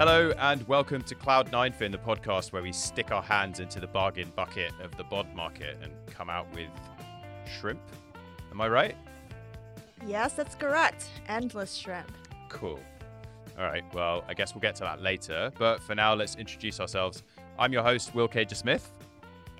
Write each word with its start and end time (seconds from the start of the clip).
Hello 0.00 0.32
and 0.38 0.66
welcome 0.66 1.02
to 1.02 1.14
Cloud9Fin, 1.14 1.92
the 1.92 1.98
podcast 1.98 2.54
where 2.54 2.62
we 2.62 2.72
stick 2.72 3.12
our 3.12 3.20
hands 3.20 3.60
into 3.60 3.80
the 3.80 3.86
bargain 3.86 4.32
bucket 4.34 4.72
of 4.82 4.96
the 4.96 5.04
bond 5.04 5.34
market 5.34 5.76
and 5.82 5.92
come 6.06 6.30
out 6.30 6.46
with 6.54 6.70
shrimp. 7.44 7.82
Am 8.50 8.62
I 8.62 8.68
right? 8.68 8.96
Yes, 10.06 10.32
that's 10.32 10.54
correct. 10.54 11.10
Endless 11.28 11.74
shrimp. 11.74 12.10
Cool. 12.48 12.80
All 13.58 13.64
right, 13.64 13.84
well, 13.92 14.24
I 14.26 14.32
guess 14.32 14.54
we'll 14.54 14.62
get 14.62 14.74
to 14.76 14.84
that 14.84 15.02
later. 15.02 15.52
But 15.58 15.82
for 15.82 15.94
now, 15.94 16.14
let's 16.14 16.34
introduce 16.36 16.80
ourselves. 16.80 17.22
I'm 17.58 17.70
your 17.70 17.82
host, 17.82 18.14
Will 18.14 18.26
Caiger 18.26 18.56
Smith. 18.56 18.90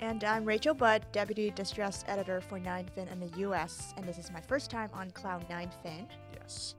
And 0.00 0.25
I'm 0.25 0.46
Rachel 0.46 0.72
Butt, 0.72 1.12
Deputy 1.12 1.50
Distress 1.50 2.02
Editor 2.09 2.41
for 2.41 2.59
9fin 2.59 3.12
in 3.12 3.20
the 3.20 3.41
US, 3.41 3.93
and 3.98 4.07
this 4.07 4.16
is 4.16 4.32
my 4.32 4.41
first 4.41 4.70
time 4.70 4.88
on 4.95 5.11
Cloud9Fin. 5.11 6.07
Yes. 6.34 6.77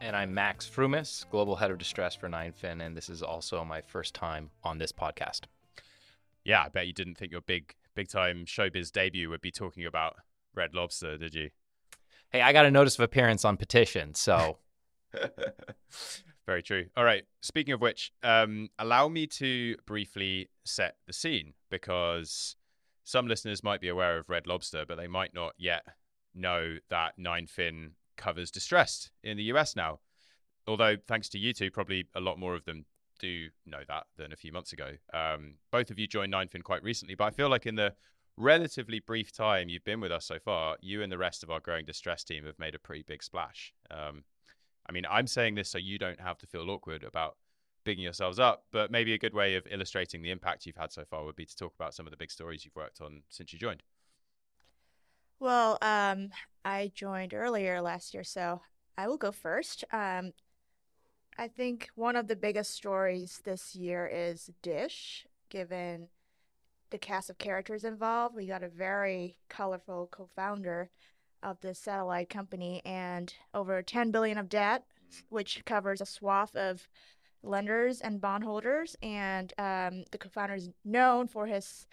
And 0.00 0.14
I'm 0.14 0.34
Max 0.34 0.68
Frumes, 0.68 1.24
Global 1.30 1.56
Head 1.56 1.70
of 1.70 1.78
Distress 1.78 2.14
for 2.14 2.28
9fin, 2.28 2.84
and 2.84 2.96
this 2.96 3.08
is 3.08 3.22
also 3.22 3.64
my 3.64 3.80
first 3.80 4.14
time 4.14 4.50
on 4.62 4.78
this 4.78 4.92
podcast. 4.92 5.42
Yeah, 6.44 6.62
I 6.62 6.68
bet 6.68 6.86
you 6.86 6.92
didn't 6.92 7.16
think 7.16 7.32
your 7.32 7.40
big, 7.40 7.74
big 7.94 8.08
time 8.08 8.44
showbiz 8.44 8.92
debut 8.92 9.30
would 9.30 9.40
be 9.40 9.50
talking 9.50 9.86
about 9.86 10.16
Red 10.54 10.74
Lobster, 10.74 11.16
did 11.16 11.34
you? 11.34 11.50
Hey, 12.30 12.42
I 12.42 12.52
got 12.52 12.66
a 12.66 12.70
notice 12.70 12.94
of 12.94 13.00
appearance 13.00 13.44
on 13.44 13.56
Petition, 13.56 14.14
so. 14.14 14.58
Very 16.46 16.62
true. 16.62 16.86
All 16.96 17.04
right. 17.04 17.24
Speaking 17.40 17.74
of 17.74 17.80
which, 17.80 18.12
um, 18.22 18.68
allow 18.78 19.08
me 19.08 19.26
to 19.28 19.76
briefly 19.86 20.50
set 20.64 20.96
the 21.06 21.12
scene 21.12 21.54
because 21.70 22.54
some 23.04 23.26
listeners 23.26 23.64
might 23.64 23.80
be 23.80 23.88
aware 23.88 24.18
of 24.18 24.28
Red 24.28 24.46
Lobster, 24.46 24.84
but 24.86 24.96
they 24.96 25.08
might 25.08 25.34
not 25.34 25.54
yet 25.58 25.84
know 26.34 26.76
that 26.90 27.18
9fin 27.18 27.92
covers 28.16 28.50
distressed 28.50 29.10
in 29.22 29.36
the 29.36 29.44
US 29.44 29.76
now. 29.76 30.00
Although, 30.66 30.96
thanks 31.06 31.28
to 31.30 31.38
you 31.38 31.52
two, 31.52 31.70
probably 31.70 32.06
a 32.14 32.20
lot 32.20 32.38
more 32.38 32.54
of 32.54 32.64
them 32.64 32.86
do 33.18 33.48
know 33.64 33.80
that 33.88 34.04
than 34.16 34.32
a 34.32 34.36
few 34.36 34.52
months 34.52 34.72
ago. 34.72 34.92
Um, 35.12 35.54
both 35.70 35.90
of 35.90 35.98
you 35.98 36.06
joined 36.06 36.32
9fin 36.32 36.62
quite 36.62 36.82
recently, 36.82 37.14
but 37.14 37.24
I 37.24 37.30
feel 37.30 37.48
like 37.48 37.66
in 37.66 37.76
the 37.76 37.94
relatively 38.36 39.00
brief 39.00 39.32
time 39.32 39.68
you've 39.68 39.84
been 39.84 40.00
with 40.00 40.12
us 40.12 40.26
so 40.26 40.38
far, 40.38 40.76
you 40.80 41.02
and 41.02 41.10
the 41.10 41.18
rest 41.18 41.42
of 41.42 41.50
our 41.50 41.60
growing 41.60 41.86
distress 41.86 42.24
team 42.24 42.44
have 42.44 42.58
made 42.58 42.74
a 42.74 42.78
pretty 42.78 43.04
big 43.06 43.22
splash. 43.22 43.72
Um, 43.90 44.24
I 44.88 44.92
mean, 44.92 45.04
I'm 45.10 45.26
saying 45.26 45.54
this 45.54 45.70
so 45.70 45.78
you 45.78 45.98
don't 45.98 46.20
have 46.20 46.38
to 46.38 46.46
feel 46.46 46.70
awkward 46.70 47.02
about 47.02 47.36
bigging 47.84 48.04
yourselves 48.04 48.38
up, 48.38 48.64
but 48.72 48.90
maybe 48.90 49.14
a 49.14 49.18
good 49.18 49.34
way 49.34 49.54
of 49.54 49.66
illustrating 49.70 50.22
the 50.22 50.30
impact 50.30 50.66
you've 50.66 50.76
had 50.76 50.92
so 50.92 51.04
far 51.04 51.24
would 51.24 51.36
be 51.36 51.46
to 51.46 51.56
talk 51.56 51.74
about 51.74 51.94
some 51.94 52.06
of 52.06 52.10
the 52.10 52.16
big 52.16 52.30
stories 52.30 52.64
you've 52.64 52.76
worked 52.76 53.00
on 53.00 53.22
since 53.30 53.52
you 53.52 53.58
joined. 53.58 53.82
Well, 55.38 55.78
um, 55.82 56.30
I 56.64 56.90
joined 56.94 57.34
earlier 57.34 57.80
last 57.82 58.14
year, 58.14 58.24
so 58.24 58.62
I 58.96 59.06
will 59.08 59.18
go 59.18 59.32
first. 59.32 59.84
Um, 59.92 60.32
I 61.38 61.48
think 61.48 61.90
one 61.94 62.16
of 62.16 62.28
the 62.28 62.36
biggest 62.36 62.74
stories 62.74 63.40
this 63.44 63.74
year 63.74 64.06
is 64.06 64.50
Dish, 64.62 65.26
given 65.50 66.08
the 66.90 66.98
cast 66.98 67.28
of 67.28 67.36
characters 67.36 67.84
involved. 67.84 68.34
We 68.34 68.46
got 68.46 68.62
a 68.62 68.68
very 68.68 69.36
colorful 69.48 70.08
co 70.10 70.28
founder 70.34 70.88
of 71.42 71.60
the 71.60 71.74
satellite 71.74 72.30
company 72.30 72.80
and 72.86 73.32
over 73.52 73.82
10 73.82 74.10
billion 74.10 74.38
of 74.38 74.48
debt, 74.48 74.84
which 75.28 75.64
covers 75.66 76.00
a 76.00 76.06
swath 76.06 76.56
of 76.56 76.88
lenders 77.42 78.00
and 78.00 78.20
bondholders. 78.20 78.96
And 79.02 79.52
um, 79.58 80.04
the 80.10 80.18
co-founder 80.18 80.54
is 80.54 80.70
known 80.84 81.28
for 81.28 81.46
his 81.46 81.86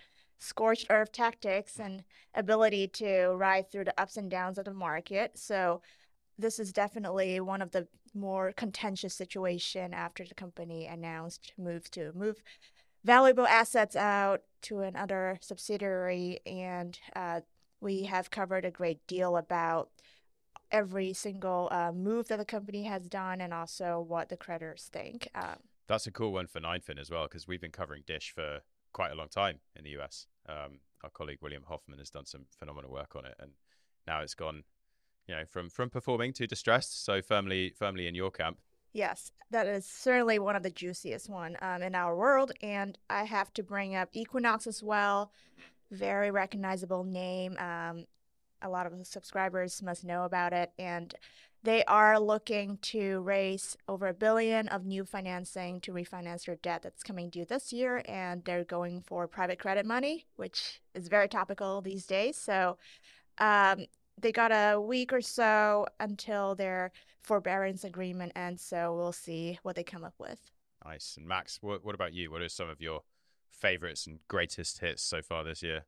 scorched 0.43 0.87
earth 0.89 1.11
tactics 1.11 1.79
and 1.79 2.03
ability 2.35 2.87
to 2.87 3.29
ride 3.29 3.71
through 3.71 3.85
the 3.85 4.01
ups 4.01 4.17
and 4.17 4.29
downs 4.29 4.57
of 4.57 4.65
the 4.65 4.73
market. 4.73 5.37
So 5.37 5.81
this 6.37 6.59
is 6.59 6.73
definitely 6.73 7.39
one 7.39 7.61
of 7.61 7.71
the 7.71 7.87
more 8.13 8.51
contentious 8.53 9.13
situation 9.13 9.93
after 9.93 10.23
the 10.23 10.35
company 10.35 10.85
announced 10.85 11.53
moves 11.57 11.89
to 11.89 12.11
move 12.13 12.43
valuable 13.03 13.47
assets 13.47 13.95
out 13.95 14.41
to 14.61 14.81
another 14.81 15.37
subsidiary 15.41 16.39
and 16.45 16.99
uh, 17.15 17.41
we 17.81 18.03
have 18.03 18.31
covered 18.31 18.65
a 18.65 18.71
great 18.71 19.05
deal 19.07 19.35
about 19.35 19.89
every 20.71 21.13
single 21.13 21.67
uh, 21.71 21.91
move 21.91 22.27
that 22.29 22.39
the 22.39 22.45
company 22.45 22.83
has 22.83 23.07
done 23.07 23.41
and 23.41 23.53
also 23.53 24.03
what 24.05 24.29
the 24.29 24.37
creditors 24.37 24.89
think. 24.91 25.27
Um, 25.35 25.57
That's 25.87 26.07
a 26.07 26.11
cool 26.11 26.31
one 26.31 26.47
for 26.47 26.59
9fin 26.59 26.99
as 26.99 27.11
well, 27.11 27.23
because 27.23 27.47
we've 27.47 27.61
been 27.61 27.71
covering 27.71 28.03
Dish 28.07 28.31
for 28.33 28.61
quite 28.93 29.11
a 29.11 29.15
long 29.15 29.27
time 29.27 29.59
in 29.75 29.83
the 29.83 29.91
US. 29.99 30.27
Um, 30.47 30.79
our 31.03 31.09
colleague 31.09 31.39
William 31.41 31.63
Hoffman 31.67 31.99
has 31.99 32.09
done 32.09 32.25
some 32.25 32.45
phenomenal 32.57 32.91
work 32.91 33.15
on 33.15 33.25
it, 33.25 33.35
and 33.39 33.51
now 34.07 34.21
it's 34.21 34.35
gone, 34.35 34.63
you 35.27 35.35
know, 35.35 35.45
from 35.45 35.69
from 35.69 35.89
performing 35.89 36.33
to 36.33 36.47
distressed. 36.47 37.03
So 37.05 37.21
firmly, 37.21 37.73
firmly 37.77 38.07
in 38.07 38.15
your 38.15 38.31
camp. 38.31 38.57
Yes, 38.93 39.31
that 39.49 39.65
is 39.65 39.87
certainly 39.87 40.37
one 40.37 40.55
of 40.55 40.61
the 40.61 40.69
juiciest 40.69 41.27
one 41.27 41.57
um, 41.61 41.81
in 41.81 41.95
our 41.95 42.15
world, 42.15 42.51
and 42.61 42.97
I 43.09 43.23
have 43.23 43.51
to 43.53 43.63
bring 43.63 43.95
up 43.95 44.09
Equinox 44.13 44.67
as 44.67 44.83
well 44.83 45.31
very 45.93 46.31
recognizable 46.31 47.03
name. 47.03 47.57
Um, 47.57 48.05
a 48.61 48.69
lot 48.69 48.85
of 48.85 48.93
subscribers 49.05 49.81
must 49.81 50.03
know 50.03 50.23
about 50.23 50.53
it, 50.53 50.71
and 50.77 51.13
they 51.63 51.83
are 51.85 52.19
looking 52.19 52.77
to 52.81 53.21
raise 53.21 53.77
over 53.87 54.07
a 54.07 54.13
billion 54.13 54.67
of 54.67 54.85
new 54.85 55.05
financing 55.05 55.79
to 55.81 55.93
refinance 55.93 56.45
their 56.45 56.57
debt 56.57 56.81
that's 56.83 57.03
coming 57.03 57.29
due 57.29 57.45
this 57.45 57.71
year, 57.71 58.03
and 58.05 58.43
they're 58.43 58.65
going 58.65 59.01
for 59.01 59.27
private 59.27 59.59
credit 59.59 59.85
money, 59.85 60.25
which 60.35 60.81
is 60.93 61.07
very 61.07 61.29
topical 61.29 61.81
these 61.81 62.05
days. 62.05 62.35
So 62.35 62.77
um, 63.37 63.85
they 64.19 64.31
got 64.31 64.51
a 64.51 64.79
week 64.79 65.13
or 65.13 65.21
so 65.21 65.87
until 65.99 66.53
their 66.55 66.91
forbearance 67.23 67.85
agreement 67.85 68.33
ends, 68.35 68.61
so 68.61 68.93
we'll 68.95 69.13
see 69.13 69.57
what 69.63 69.75
they 69.77 69.83
come 69.83 70.03
up 70.03 70.15
with. 70.19 70.39
Nice. 70.85 71.15
And 71.17 71.25
Max, 71.25 71.59
what, 71.61 71.85
what 71.85 71.95
about 71.95 72.13
you? 72.13 72.29
What 72.29 72.41
are 72.41 72.49
some 72.49 72.69
of 72.69 72.81
your 72.81 73.01
favorites 73.49 74.05
and 74.05 74.19
greatest 74.27 74.79
hits 74.79 75.01
so 75.01 75.21
far 75.21 75.45
this 75.45 75.63
year? 75.63 75.85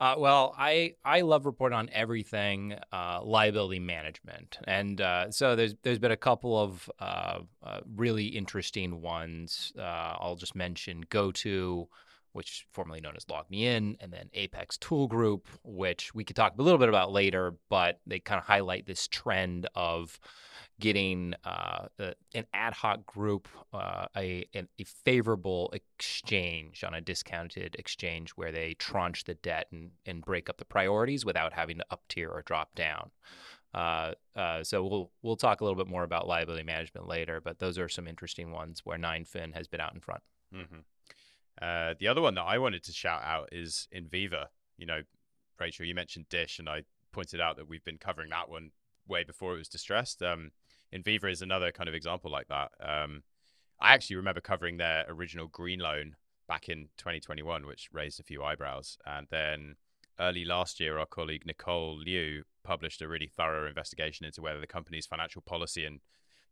Uh, 0.00 0.16
well, 0.18 0.54
I 0.58 0.94
I 1.04 1.20
love 1.20 1.46
reporting 1.46 1.78
on 1.78 1.88
everything 1.92 2.74
uh, 2.92 3.20
liability 3.22 3.78
management, 3.78 4.58
and 4.64 5.00
uh, 5.00 5.30
so 5.30 5.54
there's 5.54 5.74
there's 5.82 6.00
been 6.00 6.10
a 6.10 6.16
couple 6.16 6.58
of 6.60 6.90
uh, 6.98 7.38
uh, 7.62 7.80
really 7.94 8.26
interesting 8.26 9.00
ones. 9.00 9.72
Uh, 9.78 9.82
I'll 10.18 10.34
just 10.34 10.56
mention 10.56 11.02
GoTo, 11.08 11.88
which 12.34 12.66
formerly 12.72 13.00
known 13.00 13.14
as 13.16 13.24
LogMeIn, 13.26 13.96
and 14.00 14.12
then 14.12 14.28
Apex 14.34 14.76
Tool 14.76 15.06
Group, 15.06 15.46
which 15.62 16.14
we 16.14 16.24
could 16.24 16.36
talk 16.36 16.54
a 16.58 16.62
little 16.62 16.78
bit 16.78 16.88
about 16.88 17.12
later, 17.12 17.54
but 17.70 18.00
they 18.06 18.18
kind 18.18 18.38
of 18.40 18.44
highlight 18.44 18.86
this 18.86 19.06
trend 19.08 19.68
of 19.74 20.18
getting 20.80 21.34
uh, 21.44 21.86
an 22.34 22.44
ad 22.52 22.74
hoc 22.74 23.06
group 23.06 23.46
uh, 23.72 24.06
a, 24.16 24.44
a 24.54 24.84
favorable 24.84 25.70
exchange 25.72 26.82
on 26.82 26.92
a 26.94 27.00
discounted 27.00 27.76
exchange 27.78 28.30
where 28.30 28.50
they 28.50 28.74
tranche 28.74 29.22
the 29.24 29.34
debt 29.34 29.68
and, 29.70 29.92
and 30.04 30.24
break 30.24 30.50
up 30.50 30.56
the 30.56 30.64
priorities 30.64 31.24
without 31.24 31.52
having 31.52 31.78
to 31.78 31.84
up 31.90 32.02
tier 32.08 32.28
or 32.28 32.42
drop 32.42 32.74
down. 32.74 33.10
Uh, 33.72 34.12
uh, 34.34 34.62
so 34.64 34.84
we'll 34.84 35.10
we'll 35.22 35.36
talk 35.36 35.60
a 35.60 35.64
little 35.64 35.76
bit 35.76 35.88
more 35.88 36.02
about 36.04 36.26
liability 36.26 36.64
management 36.64 37.06
later, 37.08 37.40
but 37.40 37.58
those 37.58 37.78
are 37.78 37.88
some 37.88 38.06
interesting 38.06 38.50
ones 38.50 38.80
where 38.84 38.98
9fin 38.98 39.54
has 39.54 39.68
been 39.68 39.80
out 39.80 39.94
in 39.94 40.00
front. 40.00 40.22
Mm-hmm. 40.54 40.78
Uh, 41.60 41.94
the 41.98 42.08
other 42.08 42.20
one 42.20 42.34
that 42.34 42.42
I 42.42 42.58
wanted 42.58 42.82
to 42.84 42.92
shout 42.92 43.22
out 43.22 43.48
is 43.52 43.88
Enviva. 43.94 44.46
You 44.76 44.86
know, 44.86 45.00
Rachel, 45.58 45.86
you 45.86 45.94
mentioned 45.94 46.28
Dish, 46.28 46.58
and 46.58 46.68
I 46.68 46.82
pointed 47.12 47.40
out 47.40 47.56
that 47.56 47.68
we've 47.68 47.84
been 47.84 47.98
covering 47.98 48.30
that 48.30 48.48
one 48.48 48.70
way 49.06 49.24
before 49.24 49.54
it 49.54 49.58
was 49.58 49.68
distressed. 49.68 50.22
Um, 50.22 50.50
Enviva 50.92 51.30
is 51.30 51.42
another 51.42 51.72
kind 51.72 51.88
of 51.88 51.94
example 51.94 52.30
like 52.30 52.48
that. 52.48 52.72
Um, 52.80 53.22
I 53.80 53.94
actually 53.94 54.16
remember 54.16 54.40
covering 54.40 54.76
their 54.76 55.04
original 55.08 55.46
green 55.46 55.80
loan 55.80 56.16
back 56.46 56.68
in 56.68 56.88
2021, 56.96 57.66
which 57.66 57.88
raised 57.92 58.20
a 58.20 58.24
few 58.24 58.42
eyebrows. 58.42 58.98
And 59.06 59.26
then 59.30 59.76
early 60.18 60.44
last 60.44 60.80
year, 60.80 60.98
our 60.98 61.06
colleague 61.06 61.46
Nicole 61.46 61.98
Liu 61.98 62.44
published 62.62 63.02
a 63.02 63.08
really 63.08 63.26
thorough 63.26 63.68
investigation 63.68 64.26
into 64.26 64.42
whether 64.42 64.60
the 64.60 64.66
company's 64.66 65.06
financial 65.06 65.42
policy 65.42 65.84
and 65.84 66.00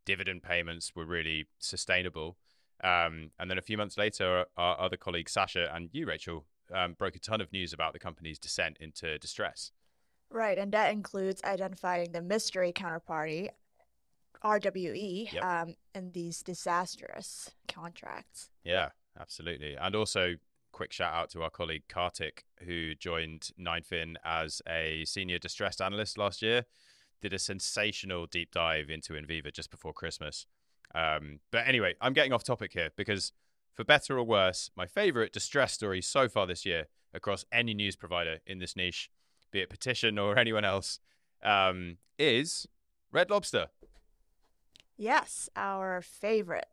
dividend 0.05 0.43
payments 0.43 0.95
were 0.95 1.05
really 1.05 1.47
sustainable. 1.59 2.37
Um, 2.83 3.31
and 3.39 3.49
then 3.51 3.59
a 3.59 3.63
few 3.63 3.77
months 3.77 3.97
later, 3.97 4.47
our 4.57 4.81
other 4.81 4.97
colleague 4.97 5.29
Sasha 5.29 5.73
and 5.75 5.89
you, 5.93 6.07
Rachel, 6.07 6.45
um, 6.75 6.95
broke 6.95 7.17
a 7.17 7.21
ton 7.21 7.41
of 7.41 7.53
news 7.53 7.73
about 7.73 7.93
the 7.93 7.99
company's 7.99 8.39
descent 8.39 8.79
into 8.81 9.19
distress. 9.19 9.73
Right, 10.31 10.59
and 10.59 10.73
that 10.73 10.93
includes 10.93 11.43
identifying 11.45 12.13
the 12.13 12.23
mystery 12.23 12.73
counterparty, 12.73 13.49
RWE, 14.43 15.33
yep. 15.33 15.45
um, 15.45 15.75
in 15.95 16.11
these 16.13 16.43
disastrous 16.43 17.51
contracts. 17.69 18.51
Yeah, 18.65 18.89
absolutely. 19.21 19.77
And 19.77 19.95
also, 19.95 20.35
quick 20.73 20.93
shout 20.93 21.13
out 21.13 21.31
to 21.31 21.43
our 21.43 21.51
colleague 21.51 21.85
Kartik, 21.89 22.45
who 22.65 22.95
joined 22.95 23.51
9fin 23.61 24.17
as 24.25 24.63
a 24.69 25.05
senior 25.05 25.39
distressed 25.39 25.81
analyst 25.81 26.19
last 26.19 26.43
year. 26.43 26.65
Did 27.21 27.35
a 27.35 27.39
sensational 27.39 28.27
deep 28.27 28.51
dive 28.51 28.91
into 28.91 29.13
Enviva 29.13 29.53
just 29.53 29.71
before 29.71 29.93
Christmas. 29.93 30.47
Um, 30.95 31.41
but 31.51 31.67
anyway, 31.67 31.95
I'm 32.01 32.13
getting 32.13 32.33
off 32.33 32.45
topic 32.45 32.73
here 32.73 32.91
because, 32.97 33.33
for 33.73 33.85
better 33.85 34.19
or 34.19 34.25
worse, 34.25 34.71
my 34.77 34.87
favorite 34.87 35.33
distress 35.33 35.73
story 35.73 36.03
so 36.03 36.29
far 36.29 36.47
this 36.47 36.67
year 36.67 36.87
across 37.15 37.45
any 37.53 37.75
news 37.75 37.97
provider 37.97 38.39
in 38.47 38.59
this 38.59 38.77
niche 38.77 39.11
be 39.53 39.61
it 39.61 39.71
Petition 39.71 40.19
or 40.19 40.37
anyone 40.39 40.65
else, 40.65 40.99
um, 41.45 41.99
is 42.19 42.67
Red 43.13 43.31
Lobster. 43.31 43.69
Yes, 44.97 45.49
our 45.55 46.03
favorite 46.03 46.69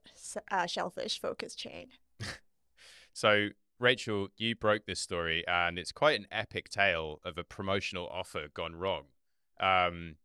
uh, 0.49 0.65
shellfish 0.65 1.19
focus 1.19 1.55
chain. 1.55 1.87
so, 3.13 3.49
Rachel, 3.79 4.29
you 4.37 4.55
broke 4.55 4.85
this 4.85 4.99
story, 4.99 5.43
and 5.47 5.77
it's 5.77 5.91
quite 5.91 6.19
an 6.19 6.27
epic 6.31 6.69
tale 6.69 7.19
of 7.23 7.37
a 7.37 7.43
promotional 7.43 8.07
offer 8.07 8.47
gone 8.53 8.75
wrong. 8.75 9.03
Um, 9.59 10.15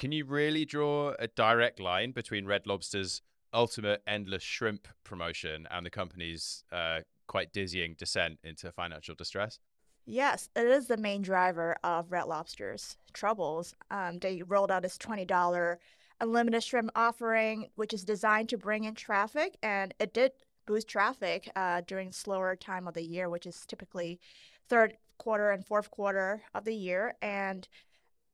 can 0.00 0.12
you 0.12 0.24
really 0.24 0.64
draw 0.64 1.12
a 1.18 1.26
direct 1.28 1.78
line 1.78 2.12
between 2.12 2.46
Red 2.46 2.66
Lobster's 2.66 3.20
ultimate 3.52 4.02
endless 4.06 4.42
shrimp 4.42 4.88
promotion 5.04 5.68
and 5.70 5.84
the 5.84 5.90
company's 5.90 6.64
uh, 6.72 7.00
quite 7.26 7.52
dizzying 7.52 7.96
descent 7.98 8.38
into 8.42 8.72
financial 8.72 9.14
distress? 9.14 9.58
Yes, 10.06 10.48
it 10.56 10.66
is 10.66 10.86
the 10.86 10.96
main 10.96 11.20
driver 11.20 11.76
of 11.84 12.10
Red 12.10 12.24
Lobster's 12.24 12.96
troubles. 13.12 13.74
Um, 13.90 14.18
they 14.20 14.40
rolled 14.40 14.70
out 14.70 14.80
this 14.82 14.96
$20 14.96 15.76
unlimited 16.18 16.64
shrimp 16.64 16.90
offering, 16.94 17.68
which 17.74 17.92
is 17.92 18.02
designed 18.02 18.48
to 18.48 18.56
bring 18.56 18.84
in 18.84 18.94
traffic, 18.94 19.58
and 19.62 19.92
it 20.00 20.14
did 20.14 20.32
boost 20.66 20.88
traffic 20.88 21.52
uh, 21.56 21.82
during 21.86 22.10
slower 22.10 22.56
time 22.56 22.88
of 22.88 22.94
the 22.94 23.04
year, 23.04 23.28
which 23.28 23.46
is 23.46 23.66
typically 23.66 24.18
third 24.66 24.96
quarter 25.18 25.50
and 25.50 25.66
fourth 25.66 25.90
quarter 25.90 26.40
of 26.54 26.64
the 26.64 26.74
year. 26.74 27.14
And 27.20 27.68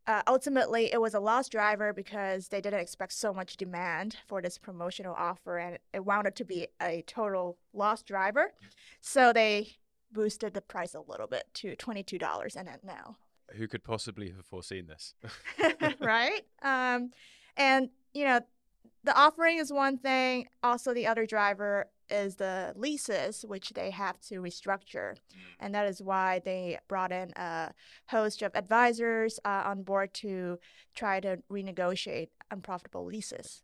uh, 0.06 0.22
ultimately, 0.28 0.92
it 0.92 1.00
was 1.00 1.14
a 1.14 1.20
lost 1.20 1.50
driver 1.50 1.92
because 1.92 2.48
they 2.48 2.60
didn't 2.60 2.80
expect 2.80 3.12
so 3.12 3.32
much 3.32 3.56
demand 3.56 4.16
for 4.28 4.40
this 4.40 4.56
promotional 4.56 5.14
offer, 5.16 5.58
and 5.58 5.78
it 5.92 6.04
wound 6.04 6.28
up 6.28 6.34
to 6.36 6.44
be 6.44 6.68
a 6.80 7.02
total 7.06 7.58
lost 7.72 8.06
driver. 8.06 8.52
So 9.00 9.32
they 9.32 9.76
boosted 10.12 10.54
the 10.54 10.60
price 10.60 10.94
a 10.94 11.00
little 11.00 11.26
bit 11.26 11.44
to 11.54 11.74
$22 11.76 12.56
in 12.56 12.68
it 12.68 12.80
now. 12.84 13.16
Who 13.56 13.66
could 13.66 13.82
possibly 13.82 14.30
have 14.30 14.46
foreseen 14.46 14.86
this? 14.86 15.14
right? 16.00 16.42
Um, 16.62 17.10
and, 17.56 17.90
you 18.14 18.24
know, 18.24 18.40
the 19.04 19.16
offering 19.16 19.58
is 19.58 19.72
one 19.72 19.98
thing. 19.98 20.48
Also, 20.62 20.94
the 20.94 21.06
other 21.06 21.26
driver 21.26 21.86
is 22.10 22.36
the 22.36 22.72
leases, 22.76 23.44
which 23.46 23.70
they 23.70 23.90
have 23.90 24.20
to 24.22 24.40
restructure. 24.40 25.12
Mm. 25.12 25.56
And 25.60 25.74
that 25.74 25.86
is 25.86 26.02
why 26.02 26.40
they 26.44 26.78
brought 26.88 27.12
in 27.12 27.32
a 27.36 27.72
host 28.08 28.42
of 28.42 28.54
advisors 28.54 29.38
uh, 29.44 29.62
on 29.66 29.82
board 29.82 30.14
to 30.14 30.58
try 30.94 31.20
to 31.20 31.38
renegotiate 31.50 32.28
unprofitable 32.50 33.04
leases. 33.04 33.62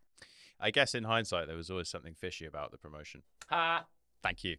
I 0.59 0.71
guess 0.71 0.95
in 0.95 1.03
hindsight, 1.03 1.47
there 1.47 1.57
was 1.57 1.69
always 1.69 1.89
something 1.89 2.13
fishy 2.13 2.45
about 2.45 2.71
the 2.71 2.77
promotion. 2.77 3.23
Ha! 3.49 3.85
Thank 4.23 4.45
you. 4.45 4.55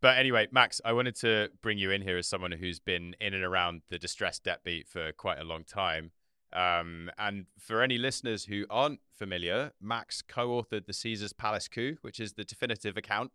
But 0.00 0.18
anyway, 0.18 0.48
Max, 0.50 0.80
I 0.84 0.92
wanted 0.92 1.14
to 1.16 1.50
bring 1.62 1.78
you 1.78 1.92
in 1.92 2.02
here 2.02 2.18
as 2.18 2.26
someone 2.26 2.50
who's 2.50 2.80
been 2.80 3.14
in 3.20 3.34
and 3.34 3.44
around 3.44 3.82
the 3.88 3.98
distressed 3.98 4.42
debt 4.42 4.60
beat 4.64 4.88
for 4.88 5.12
quite 5.12 5.38
a 5.38 5.44
long 5.44 5.62
time. 5.62 6.10
Um, 6.56 7.10
and 7.18 7.44
for 7.58 7.82
any 7.82 7.98
listeners 7.98 8.46
who 8.46 8.64
aren't 8.70 9.00
familiar, 9.14 9.72
Max 9.80 10.22
co 10.22 10.48
authored 10.48 10.86
the 10.86 10.94
Caesars 10.94 11.34
Palace 11.34 11.68
coup, 11.68 11.98
which 12.00 12.18
is 12.18 12.32
the 12.32 12.44
definitive 12.44 12.96
account 12.96 13.30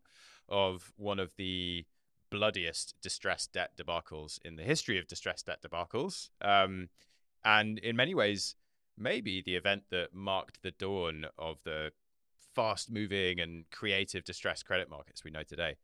of 0.50 0.91
one 0.97 1.19
of 1.19 1.31
the 1.38 1.85
bloodiest 2.31 2.95
distressed 3.01 3.53
debt 3.53 3.71
debacles 3.77 4.39
in 4.44 4.56
the 4.56 4.63
history 4.63 4.97
of 4.97 5.07
distressed 5.07 5.45
debt 5.45 5.62
debacles. 5.62 6.29
Um, 6.41 6.89
and 7.45 7.77
in 7.77 7.95
many 7.95 8.15
ways, 8.15 8.56
maybe 8.97 9.44
the 9.45 9.56
event 9.56 9.83
that 9.91 10.13
marked 10.13 10.63
the 10.63 10.71
dawn 10.71 11.27
of 11.38 11.57
the 11.63 11.91
fast 12.56 12.89
moving 12.89 13.39
and 13.39 13.65
creative 13.71 14.23
distressed 14.23 14.65
credit 14.65 14.89
markets 14.89 15.23
we 15.23 15.31
know 15.31 15.44
today. 15.44 15.75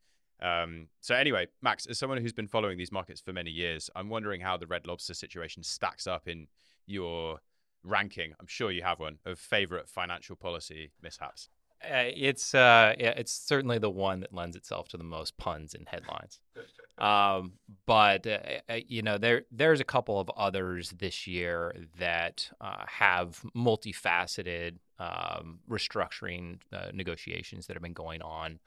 Um, 0.42 0.88
so 1.02 1.16
anyway, 1.16 1.48
Max, 1.62 1.86
as 1.86 2.00
someone 2.00 2.20
who's 2.20 2.34
been 2.34 2.48
following 2.48 2.78
these 2.78 2.92
markets 2.92 3.22
for 3.22 3.34
many 3.34 3.52
years, 3.52 3.90
I'm 3.96 4.10
wondering 4.10 4.42
how 4.42 4.58
the 4.58 4.68
Red 4.68 4.88
Lobster 4.88 5.14
situation 5.14 5.64
stacks 5.64 6.08
up 6.08 6.28
in 6.28 6.48
your 6.88 7.40
ranking. 7.84 8.34
I'm 8.40 8.48
sure 8.48 8.72
you 8.72 8.84
have 8.84 9.00
one 9.00 9.20
of 9.26 9.40
favorite 9.40 9.88
financial 9.88 10.36
policy 10.36 10.92
mishaps. 11.02 11.50
Uh, 11.84 12.10
it's 12.16 12.56
uh, 12.56 12.96
yeah, 12.98 13.14
it's 13.16 13.32
certainly 13.32 13.78
the 13.78 13.90
one 13.90 14.22
that 14.22 14.34
lends 14.34 14.56
itself 14.56 14.88
to 14.90 14.98
the 14.98 15.04
most 15.04 15.38
puns 15.38 15.74
and 15.74 15.88
headlines. 15.88 16.40
Um, 16.98 17.54
but 17.86 18.26
uh, 18.26 18.40
uh, 18.68 18.80
you 18.88 19.04
know, 19.04 19.20
there 19.20 19.44
there's 19.52 19.80
a 19.80 19.84
couple 19.84 20.20
of 20.20 20.32
others 20.36 20.96
this 20.98 21.28
year 21.28 21.76
that 22.00 22.50
uh, 22.60 22.86
have 22.88 23.40
multifaceted 23.56 24.78
um, 24.98 25.60
restructuring 25.70 26.58
uh, 26.74 26.88
negotiations 26.94 27.68
that 27.68 27.76
have 27.76 27.84
been 27.84 27.94
going 27.94 28.24
on. 28.24 28.60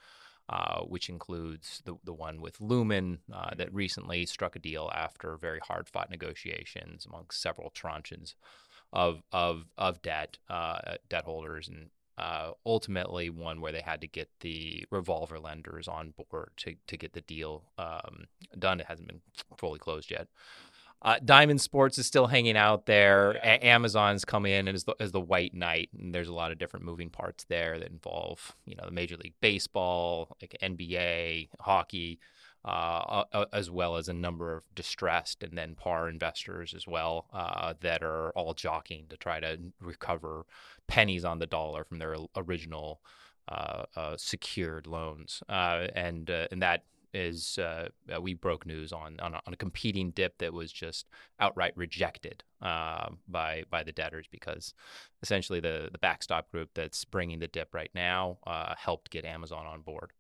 Uh, 0.53 0.81
which 0.81 1.09
includes 1.09 1.81
the, 1.85 1.95
the 2.03 2.13
one 2.13 2.41
with 2.41 2.61
Lumen 2.61 3.21
uh, 3.33 3.55
that 3.57 3.73
recently 3.73 4.27
struck 4.27 4.57
a 4.57 4.59
deal 4.59 4.91
after 4.93 5.37
very 5.37 5.61
hard 5.61 5.89
fought 5.89 6.11
negotiations 6.11 7.07
among 7.07 7.27
several 7.31 7.71
tranches 7.71 8.35
of 8.93 9.23
of 9.31 9.67
of 9.79 10.03
debt 10.03 10.39
uh, 10.49 10.97
debt 11.09 11.23
holders 11.23 11.69
and 11.69 11.91
uh, 12.19 12.51
ultimately 12.67 13.31
one 13.31 13.61
where 13.61 13.71
they 13.71 13.81
had 13.81 14.01
to 14.01 14.09
get 14.09 14.29
the 14.41 14.85
revolver 14.91 15.39
lenders 15.39 15.87
on 15.87 16.15
board 16.31 16.51
to 16.57 16.75
to 16.89 16.97
get 16.97 17.13
the 17.13 17.21
deal 17.21 17.63
um, 17.79 18.25
done. 18.59 18.81
It 18.81 18.87
hasn't 18.87 19.07
been 19.07 19.21
fully 19.57 19.79
closed 19.79 20.11
yet. 20.11 20.27
Uh, 21.03 21.19
Diamond 21.25 21.61
Sports 21.61 21.97
is 21.99 22.07
still 22.07 22.27
hanging 22.27 22.57
out 22.57 22.87
there. 22.87 23.35
Yeah. 23.35 23.55
A- 23.55 23.67
Amazon's 23.67 24.25
come 24.25 24.45
in 24.45 24.69
as 24.69 24.85
the, 24.85 24.95
as 25.01 25.13
the 25.13 25.21
white 25.21 25.55
knight, 25.55 25.89
and 25.99 26.15
there's 26.15 26.29
a 26.29 26.35
lot 26.35 26.53
of 26.53 26.59
different 26.59 26.85
moving 26.85 27.09
parts 27.09 27.45
there 27.45 27.79
that 27.79 27.91
involve, 27.91 28.55
you 28.67 28.77
know, 28.77 28.85
the 28.85 28.91
Major 28.91 29.17
League 29.17 29.35
Baseball, 29.41 30.37
like 30.43 30.57
NBA, 30.63 31.49
hockey, 31.59 32.21
uh, 32.63 33.25
uh, 33.33 33.47
as 33.55 33.71
well 33.71 33.97
as 33.97 34.09
a 34.09 34.13
number 34.13 34.55
of 34.55 34.65
distressed 34.75 35.43
and 35.43 35.57
then 35.57 35.75
par 35.75 36.11
investors 36.11 36.75
as 36.75 36.87
well 36.87 37.27
uh, 37.33 37.73
that 37.81 38.03
are 38.03 38.31
all 38.33 38.53
jockeying 38.53 39.07
to 39.09 39.17
try 39.17 39.41
to 39.41 39.59
recover 39.81 40.45
pennies 40.87 41.25
on 41.25 41.39
the 41.39 41.47
dollar 41.47 41.85
from 41.85 41.99
their 41.99 42.15
original 42.37 43.01
uh, 43.49 43.85
uh, 43.97 44.15
secured 44.19 44.87
loans, 44.87 45.43
and 45.49 46.29
and 46.29 46.61
that 46.61 46.85
is 47.13 47.59
uh, 47.59 47.89
uh, 48.15 48.21
we 48.21 48.35
broke 48.35 48.67
news 48.67 48.93
on, 48.93 49.19
on 49.21 49.35
a, 49.35 49.41
on, 49.47 49.53
a, 49.53 49.57
competing 49.57 50.11
dip 50.11 50.39
that 50.39 50.53
was 50.53 50.73
just 50.73 51.09
outright 51.41 51.73
rejected 51.77 52.45
uh, 52.63 53.09
by 53.29 53.65
by 53.71 53.83
the 53.83 53.93
debtors 53.93 54.27
because 54.31 54.75
essentially 55.23 55.61
the 55.61 55.89
the 55.93 55.99
backstop 55.99 56.51
group 56.51 56.71
that's 56.75 57.05
bringing 57.05 57.39
the 57.39 57.49
dip 57.49 57.75
right 57.75 57.91
now 57.95 58.39
uh, 58.47 58.75
helped 58.77 59.11
get 59.11 59.25
Amazon 59.25 59.67
on 59.67 59.81
board. 59.81 60.13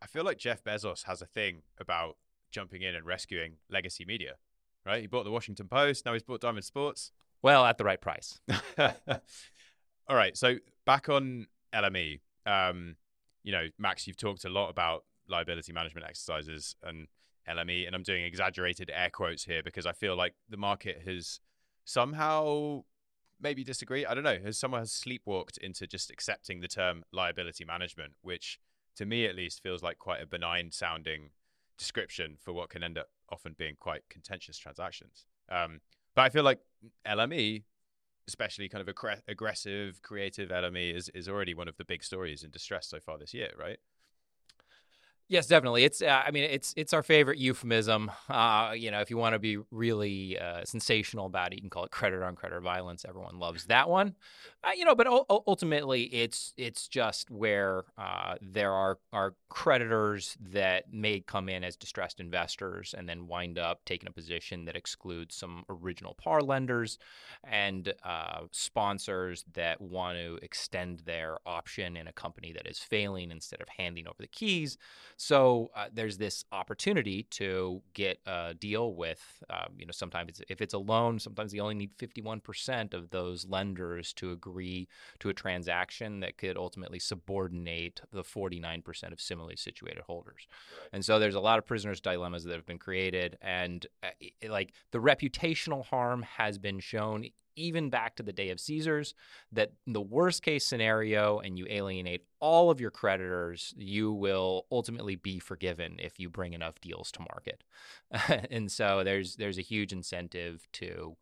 I 0.00 0.06
feel 0.06 0.24
like 0.24 0.38
Jeff 0.38 0.62
Bezos 0.62 1.04
has 1.04 1.22
a 1.22 1.26
thing 1.26 1.62
about 1.80 2.16
jumping 2.50 2.82
in 2.82 2.94
and 2.94 3.04
rescuing 3.04 3.54
legacy 3.70 4.04
media. 4.04 4.34
Right? 4.84 5.00
He 5.00 5.08
bought 5.08 5.24
the 5.24 5.32
Washington 5.32 5.66
Post. 5.66 6.06
Now 6.06 6.12
he's 6.12 6.22
bought 6.22 6.40
Diamond 6.40 6.64
Sports. 6.64 7.10
Well, 7.42 7.64
at 7.64 7.76
the 7.76 7.84
right 7.84 8.00
price. 8.00 8.40
All 8.78 10.16
right. 10.16 10.36
So 10.36 10.56
back 10.84 11.08
on 11.08 11.46
LME. 11.74 12.20
Um, 12.46 12.96
you 13.42 13.52
know, 13.52 13.66
Max, 13.78 14.06
you've 14.06 14.16
talked 14.16 14.44
a 14.44 14.48
lot 14.48 14.70
about 14.70 15.04
liability 15.28 15.72
management 15.72 16.06
exercises 16.06 16.76
and 16.82 17.08
LME, 17.48 17.86
and 17.86 17.94
I'm 17.94 18.02
doing 18.02 18.24
exaggerated 18.24 18.90
air 18.92 19.10
quotes 19.10 19.44
here 19.44 19.62
because 19.62 19.86
I 19.86 19.92
feel 19.92 20.16
like 20.16 20.34
the 20.48 20.56
market 20.56 21.02
has 21.06 21.40
somehow 21.84 22.82
maybe 23.40 23.64
disagree. 23.64 24.04
I 24.04 24.14
don't 24.14 24.24
know. 24.24 24.38
Has 24.44 24.58
someone 24.58 24.80
has 24.80 24.90
sleepwalked 24.90 25.58
into 25.58 25.86
just 25.86 26.10
accepting 26.10 26.60
the 26.60 26.68
term 26.68 27.04
liability 27.12 27.64
management, 27.64 28.14
which 28.22 28.58
to 28.96 29.06
me 29.06 29.26
at 29.26 29.36
least 29.36 29.62
feels 29.62 29.82
like 29.82 29.98
quite 29.98 30.22
a 30.22 30.26
benign 30.26 30.72
sounding 30.72 31.30
description 31.78 32.36
for 32.40 32.52
what 32.52 32.70
can 32.70 32.82
end 32.82 32.98
up 32.98 33.08
often 33.30 33.54
being 33.58 33.76
quite 33.78 34.02
contentious 34.08 34.58
transactions. 34.58 35.26
Um, 35.50 35.80
but 36.14 36.22
I 36.22 36.30
feel 36.30 36.44
like 36.44 36.60
LME, 37.06 37.62
especially 38.26 38.68
kind 38.68 38.86
of 38.86 39.20
aggressive, 39.28 40.02
creative 40.02 40.48
LME, 40.48 40.96
is 40.96 41.08
is 41.10 41.28
already 41.28 41.54
one 41.54 41.68
of 41.68 41.76
the 41.76 41.84
big 41.84 42.02
stories 42.02 42.42
in 42.42 42.50
distress 42.50 42.88
so 42.88 42.98
far 42.98 43.18
this 43.18 43.34
year, 43.34 43.50
right? 43.58 43.78
Yes, 45.28 45.48
definitely. 45.48 45.82
It's 45.82 46.02
uh, 46.02 46.22
I 46.24 46.30
mean 46.30 46.44
it's 46.44 46.72
it's 46.76 46.92
our 46.92 47.02
favorite 47.02 47.38
euphemism. 47.38 48.12
Uh, 48.28 48.74
you 48.76 48.90
know, 48.92 49.00
if 49.00 49.10
you 49.10 49.16
want 49.16 49.32
to 49.32 49.38
be 49.40 49.58
really 49.72 50.38
uh, 50.38 50.64
sensational 50.64 51.26
about 51.26 51.52
it, 51.52 51.56
you 51.56 51.62
can 51.62 51.70
call 51.70 51.84
it 51.84 51.90
credit 51.90 52.22
on 52.22 52.36
credit 52.36 52.60
violence. 52.60 53.04
Everyone 53.08 53.38
loves 53.38 53.64
that 53.66 53.88
one. 53.88 54.14
Uh, 54.62 54.70
you 54.76 54.84
know, 54.84 54.94
but 54.94 55.06
u- 55.06 55.24
ultimately, 55.28 56.02
it's 56.04 56.52
it's 56.56 56.86
just 56.86 57.28
where 57.30 57.84
uh, 57.98 58.34
there 58.40 58.72
are 58.72 58.98
are 59.12 59.34
creditors 59.48 60.36
that 60.40 60.92
may 60.92 61.20
come 61.20 61.48
in 61.48 61.64
as 61.64 61.76
distressed 61.76 62.20
investors 62.20 62.94
and 62.96 63.08
then 63.08 63.26
wind 63.26 63.58
up 63.58 63.80
taking 63.84 64.08
a 64.08 64.12
position 64.12 64.64
that 64.66 64.76
excludes 64.76 65.34
some 65.34 65.64
original 65.68 66.14
par 66.14 66.40
lenders 66.40 66.98
and 67.44 67.92
uh, 68.04 68.40
sponsors 68.52 69.44
that 69.54 69.80
want 69.80 70.18
to 70.18 70.38
extend 70.42 71.00
their 71.00 71.38
option 71.46 71.96
in 71.96 72.06
a 72.06 72.12
company 72.12 72.52
that 72.52 72.66
is 72.66 72.78
failing 72.78 73.30
instead 73.30 73.60
of 73.60 73.68
handing 73.76 74.06
over 74.06 74.16
the 74.20 74.26
keys. 74.28 74.76
So 75.16 75.70
uh, 75.74 75.86
there's 75.92 76.18
this 76.18 76.44
opportunity 76.52 77.24
to 77.30 77.82
get 77.94 78.18
a 78.26 78.54
deal 78.54 78.94
with, 78.94 79.42
um, 79.48 79.74
you 79.78 79.86
know, 79.86 79.92
sometimes 79.92 80.28
it's, 80.28 80.42
if 80.50 80.60
it's 80.60 80.74
a 80.74 80.78
loan, 80.78 81.18
sometimes 81.18 81.54
you 81.54 81.62
only 81.62 81.74
need 81.74 81.96
51% 81.96 82.92
of 82.92 83.10
those 83.10 83.46
lenders 83.46 84.12
to 84.14 84.32
agree 84.32 84.88
to 85.20 85.30
a 85.30 85.34
transaction 85.34 86.20
that 86.20 86.36
could 86.36 86.56
ultimately 86.56 86.98
subordinate 86.98 88.02
the 88.12 88.22
49% 88.22 89.12
of 89.12 89.20
similarly 89.20 89.56
situated 89.56 90.02
holders. 90.06 90.46
Right. 90.80 90.90
And 90.92 91.04
so 91.04 91.18
there's 91.18 91.34
a 91.34 91.40
lot 91.40 91.58
of 91.58 91.66
prisoners' 91.66 92.00
dilemmas 92.00 92.44
that 92.44 92.54
have 92.54 92.66
been 92.66 92.78
created, 92.78 93.38
and 93.40 93.86
uh, 94.02 94.08
it, 94.20 94.50
like 94.50 94.72
the 94.92 94.98
reputational 94.98 95.84
harm 95.84 96.22
has 96.22 96.58
been 96.58 96.78
shown 96.80 97.26
even 97.56 97.90
back 97.90 98.16
to 98.16 98.22
the 98.22 98.32
day 98.32 98.50
of 98.50 98.60
Caesars, 98.60 99.14
that 99.52 99.72
the 99.86 100.00
worst 100.00 100.42
case 100.42 100.64
scenario 100.64 101.38
and 101.40 101.58
you 101.58 101.66
alienate 101.68 102.22
all 102.40 102.70
of 102.70 102.80
your 102.80 102.90
creditors, 102.90 103.74
you 103.76 104.12
will 104.12 104.66
ultimately 104.70 105.16
be 105.16 105.38
forgiven 105.38 105.96
if 105.98 106.20
you 106.20 106.30
bring 106.30 106.52
enough 106.52 106.80
deals 106.80 107.10
to 107.12 107.20
market. 107.20 107.64
and 108.50 108.70
so 108.70 109.02
there's 109.02 109.36
there's 109.36 109.58
a 109.58 109.62
huge 109.62 109.92
incentive 109.92 110.66
to 110.72 111.16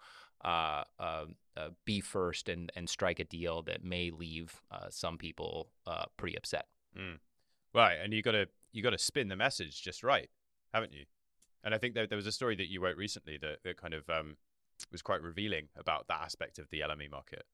uh, 0.44 0.84
uh, 0.98 1.24
uh, 1.56 1.68
be 1.84 2.00
first 2.00 2.48
and, 2.48 2.70
and 2.76 2.88
strike 2.88 3.18
a 3.18 3.24
deal 3.24 3.62
that 3.62 3.82
may 3.82 4.10
leave 4.10 4.60
uh, 4.70 4.86
some 4.90 5.16
people 5.16 5.70
uh, 5.86 6.04
pretty 6.16 6.36
upset. 6.36 6.66
Mm. 6.98 7.18
Right, 7.74 7.96
and 8.02 8.12
you 8.12 8.22
got 8.22 8.32
to 8.32 8.46
you 8.72 8.82
got 8.82 8.90
to 8.90 8.98
spin 8.98 9.28
the 9.28 9.36
message 9.36 9.82
just 9.82 10.04
right, 10.04 10.28
haven't 10.72 10.92
you? 10.92 11.04
And 11.64 11.74
I 11.74 11.78
think 11.78 11.94
there, 11.94 12.06
there 12.06 12.16
was 12.16 12.26
a 12.26 12.32
story 12.32 12.56
that 12.56 12.70
you 12.70 12.80
wrote 12.80 12.96
recently 12.96 13.38
that, 13.38 13.62
that 13.64 13.80
kind 13.80 13.94
of 13.94 14.08
um, 14.10 14.36
was 14.92 15.02
quite 15.02 15.22
revealing 15.22 15.68
about 15.76 16.08
that 16.08 16.20
aspect 16.22 16.58
of 16.58 16.68
the 16.70 16.80
LME 16.80 17.10
market. 17.10 17.44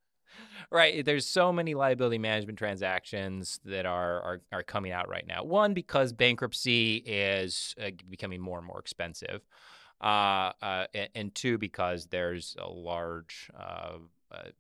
Right. 0.71 1.05
There's 1.05 1.27
so 1.27 1.53
many 1.53 1.75
liability 1.75 2.19
management 2.19 2.59
transactions 2.59 3.61
that 3.65 3.87
are 3.87 4.23
are, 4.23 4.41
are 4.53 4.63
coming 4.63 4.93
out 4.93 5.09
right 5.09 5.27
now. 5.27 5.43
One 5.43 5.75
because 5.75 6.13
bankruptcy 6.13 6.97
is 7.07 7.75
uh, 7.83 7.91
becoming 8.09 8.41
more 8.41 8.59
and 8.59 8.67
more 8.67 8.79
expensive, 8.79 9.43
uh, 10.01 10.53
uh, 10.63 10.87
and, 10.95 11.09
and, 11.15 11.35
two 11.35 11.59
because 11.59 12.07
there's 12.07 12.57
a 12.59 12.69
large 12.69 13.51
uh, 13.59 13.99
a, 14.31 14.51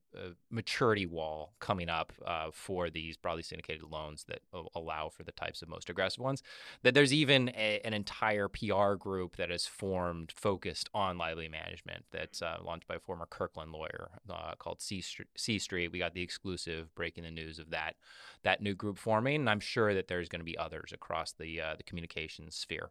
maturity 0.50 1.06
wall 1.06 1.54
coming 1.60 1.88
up 1.88 2.12
uh, 2.26 2.50
for 2.52 2.90
these 2.90 3.16
broadly 3.16 3.42
syndicated 3.42 3.84
loans 3.84 4.24
that 4.28 4.40
allow 4.74 5.08
for 5.08 5.22
the 5.22 5.32
types 5.32 5.62
of 5.62 5.68
most 5.68 5.88
aggressive 5.88 6.22
ones. 6.22 6.42
That 6.82 6.94
there's 6.94 7.12
even 7.12 7.50
a, 7.50 7.80
an 7.84 7.94
entire 7.94 8.48
PR 8.48 8.94
group 8.94 9.36
that 9.36 9.50
is 9.50 9.66
formed 9.66 10.32
focused 10.34 10.90
on 10.94 11.18
liability 11.18 11.48
management 11.48 12.04
that's 12.10 12.42
uh, 12.42 12.58
launched 12.62 12.88
by 12.88 12.96
a 12.96 13.00
former 13.00 13.26
Kirkland 13.26 13.72
lawyer 13.72 14.10
uh, 14.28 14.54
called 14.58 14.80
C 14.80 15.00
Street, 15.00 15.28
C 15.36 15.58
Street. 15.58 15.92
We 15.92 15.98
got 15.98 16.14
the 16.14 16.22
exclusive 16.22 16.94
breaking 16.94 17.24
the 17.24 17.30
news 17.30 17.58
of 17.58 17.70
that 17.70 17.94
that 18.42 18.62
new 18.62 18.74
group 18.74 18.98
forming, 18.98 19.36
and 19.36 19.50
I'm 19.50 19.60
sure 19.60 19.94
that 19.94 20.08
there's 20.08 20.28
going 20.28 20.40
to 20.40 20.44
be 20.44 20.58
others 20.58 20.92
across 20.92 21.32
the 21.32 21.60
uh, 21.60 21.74
the 21.76 21.82
communications 21.84 22.56
sphere. 22.56 22.90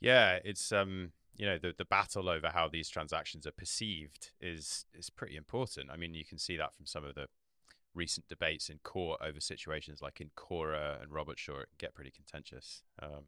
Yeah, 0.00 0.38
it's 0.44 0.72
um 0.72 1.12
you 1.42 1.48
know 1.48 1.58
the 1.58 1.74
the 1.76 1.84
battle 1.84 2.28
over 2.28 2.50
how 2.54 2.68
these 2.68 2.88
transactions 2.88 3.48
are 3.48 3.52
perceived 3.52 4.30
is 4.40 4.86
is 4.94 5.10
pretty 5.10 5.34
important. 5.34 5.90
I 5.92 5.96
mean, 5.96 6.14
you 6.14 6.24
can 6.24 6.38
see 6.38 6.56
that 6.56 6.72
from 6.72 6.86
some 6.86 7.04
of 7.04 7.16
the 7.16 7.26
recent 7.96 8.28
debates 8.28 8.68
in 8.68 8.78
court 8.84 9.20
over 9.20 9.40
situations 9.40 10.00
like 10.00 10.20
Incora 10.22 11.02
and 11.02 11.10
Robertshaw 11.10 11.64
get 11.78 11.94
pretty 11.94 12.12
contentious. 12.12 12.84
Um, 13.02 13.24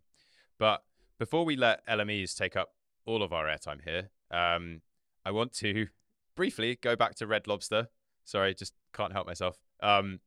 but 0.61 0.85
before 1.19 1.45
we 1.45 1.57
let 1.57 1.85
LMEs 1.89 2.37
take 2.37 2.55
up 2.55 2.75
all 3.05 3.21
of 3.21 3.33
our 3.33 3.47
airtime 3.47 3.83
here, 3.83 4.11
um, 4.31 4.83
I 5.25 5.33
want 5.33 5.53
to 5.55 5.89
briefly 6.37 6.79
go 6.81 6.95
back 6.95 7.17
to 7.17 7.27
Red 7.27 7.49
Lobster. 7.49 7.89
Sorry, 8.25 8.55
just 8.55 8.75
can't 8.93 9.13
help 9.13 9.27
myself. 9.27 9.59
Um, 9.83 10.21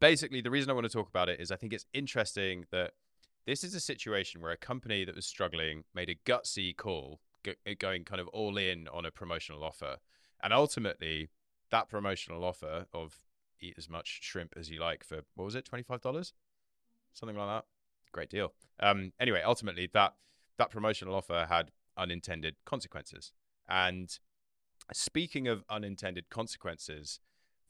basically, 0.00 0.42
the 0.42 0.50
reason 0.50 0.68
I 0.68 0.74
want 0.74 0.84
to 0.84 0.92
talk 0.92 1.08
about 1.08 1.30
it 1.30 1.40
is 1.40 1.50
I 1.50 1.56
think 1.56 1.72
it's 1.72 1.86
interesting 1.94 2.66
that 2.72 2.90
this 3.46 3.64
is 3.64 3.74
a 3.74 3.80
situation 3.80 4.40
where 4.40 4.52
a 4.52 4.56
company 4.56 5.04
that 5.04 5.14
was 5.14 5.26
struggling 5.26 5.84
made 5.94 6.08
a 6.08 6.14
gutsy 6.14 6.76
call, 6.76 7.20
g- 7.44 7.54
going 7.78 8.04
kind 8.04 8.20
of 8.20 8.28
all 8.28 8.56
in 8.56 8.88
on 8.88 9.04
a 9.04 9.10
promotional 9.10 9.62
offer. 9.62 9.96
And 10.42 10.52
ultimately, 10.52 11.28
that 11.70 11.88
promotional 11.88 12.44
offer 12.44 12.86
of 12.92 13.24
eat 13.60 13.74
as 13.76 13.88
much 13.88 14.20
shrimp 14.22 14.54
as 14.56 14.70
you 14.70 14.80
like 14.80 15.04
for 15.04 15.20
what 15.34 15.44
was 15.44 15.54
it, 15.54 15.68
$25? 15.70 16.32
Something 17.12 17.36
like 17.36 17.48
that. 17.48 17.64
Great 18.12 18.30
deal. 18.30 18.52
Um, 18.80 19.12
anyway, 19.18 19.42
ultimately, 19.44 19.88
that, 19.92 20.14
that 20.58 20.70
promotional 20.70 21.14
offer 21.14 21.46
had 21.48 21.70
unintended 21.96 22.56
consequences. 22.64 23.32
And 23.68 24.18
speaking 24.92 25.48
of 25.48 25.64
unintended 25.68 26.28
consequences, 26.30 27.20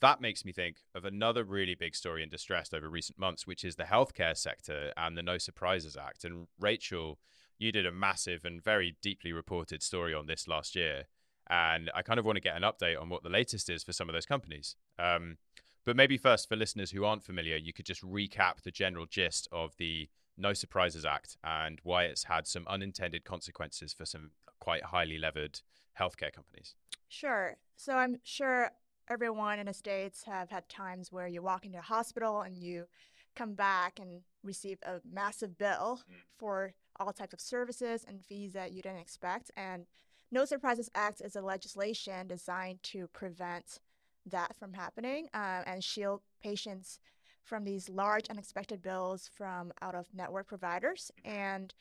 that 0.00 0.20
makes 0.20 0.44
me 0.44 0.52
think 0.52 0.78
of 0.94 1.04
another 1.04 1.44
really 1.44 1.74
big 1.74 1.94
story 1.94 2.22
in 2.22 2.28
distress 2.28 2.72
over 2.72 2.88
recent 2.88 3.18
months, 3.18 3.46
which 3.46 3.64
is 3.64 3.76
the 3.76 3.84
healthcare 3.84 4.36
sector 4.36 4.92
and 4.96 5.16
the 5.16 5.22
No 5.22 5.38
Surprises 5.38 5.96
Act. 5.96 6.24
And 6.24 6.46
Rachel, 6.58 7.18
you 7.58 7.72
did 7.72 7.86
a 7.86 7.92
massive 7.92 8.44
and 8.44 8.62
very 8.62 8.96
deeply 9.02 9.32
reported 9.32 9.82
story 9.82 10.12
on 10.12 10.26
this 10.26 10.48
last 10.48 10.74
year. 10.74 11.04
And 11.48 11.90
I 11.94 12.02
kind 12.02 12.18
of 12.18 12.24
want 12.24 12.36
to 12.36 12.42
get 12.42 12.56
an 12.56 12.62
update 12.62 13.00
on 13.00 13.08
what 13.08 13.22
the 13.22 13.28
latest 13.28 13.70
is 13.70 13.82
for 13.82 13.92
some 13.92 14.08
of 14.08 14.14
those 14.14 14.26
companies. 14.26 14.76
Um, 14.98 15.36
but 15.84 15.96
maybe 15.96 16.16
first, 16.16 16.48
for 16.48 16.56
listeners 16.56 16.90
who 16.90 17.04
aren't 17.04 17.22
familiar, 17.22 17.56
you 17.56 17.72
could 17.72 17.86
just 17.86 18.02
recap 18.02 18.62
the 18.62 18.70
general 18.70 19.06
gist 19.06 19.48
of 19.52 19.76
the 19.76 20.08
No 20.38 20.54
Surprises 20.54 21.04
Act 21.04 21.36
and 21.44 21.80
why 21.82 22.04
it's 22.04 22.24
had 22.24 22.46
some 22.46 22.66
unintended 22.66 23.24
consequences 23.24 23.92
for 23.92 24.06
some 24.06 24.30
quite 24.58 24.84
highly 24.84 25.18
levered 25.18 25.60
healthcare 25.98 26.32
companies. 26.32 26.74
Sure. 27.08 27.58
So 27.76 27.94
I'm 27.94 28.18
sure 28.24 28.70
everyone 29.08 29.58
in 29.58 29.66
the 29.66 29.74
States 29.74 30.24
have 30.24 30.50
had 30.50 30.68
times 30.68 31.12
where 31.12 31.26
you 31.26 31.42
walk 31.42 31.64
into 31.64 31.78
a 31.78 31.82
hospital 31.82 32.42
and 32.42 32.56
you 32.56 32.86
come 33.34 33.54
back 33.54 33.98
and 34.00 34.20
receive 34.42 34.78
a 34.84 35.00
massive 35.10 35.58
bill 35.58 36.00
mm. 36.10 36.14
for 36.38 36.72
all 37.00 37.12
types 37.12 37.34
of 37.34 37.40
services 37.40 38.04
and 38.06 38.24
fees 38.24 38.52
that 38.52 38.72
you 38.72 38.82
didn't 38.82 39.00
expect. 39.00 39.50
And 39.56 39.86
No 40.30 40.44
Surprises 40.44 40.90
Act 40.94 41.20
is 41.20 41.36
a 41.36 41.42
legislation 41.42 42.26
designed 42.26 42.82
to 42.84 43.08
prevent 43.08 43.80
that 44.26 44.56
from 44.56 44.72
happening 44.72 45.28
uh, 45.34 45.62
and 45.66 45.82
shield 45.82 46.22
patients 46.42 46.98
from 47.42 47.64
these 47.64 47.88
large 47.88 48.28
unexpected 48.30 48.80
bills 48.80 49.28
from 49.34 49.72
out 49.82 49.94
of 49.94 50.06
network 50.14 50.46
providers. 50.46 51.10
And 51.24 51.74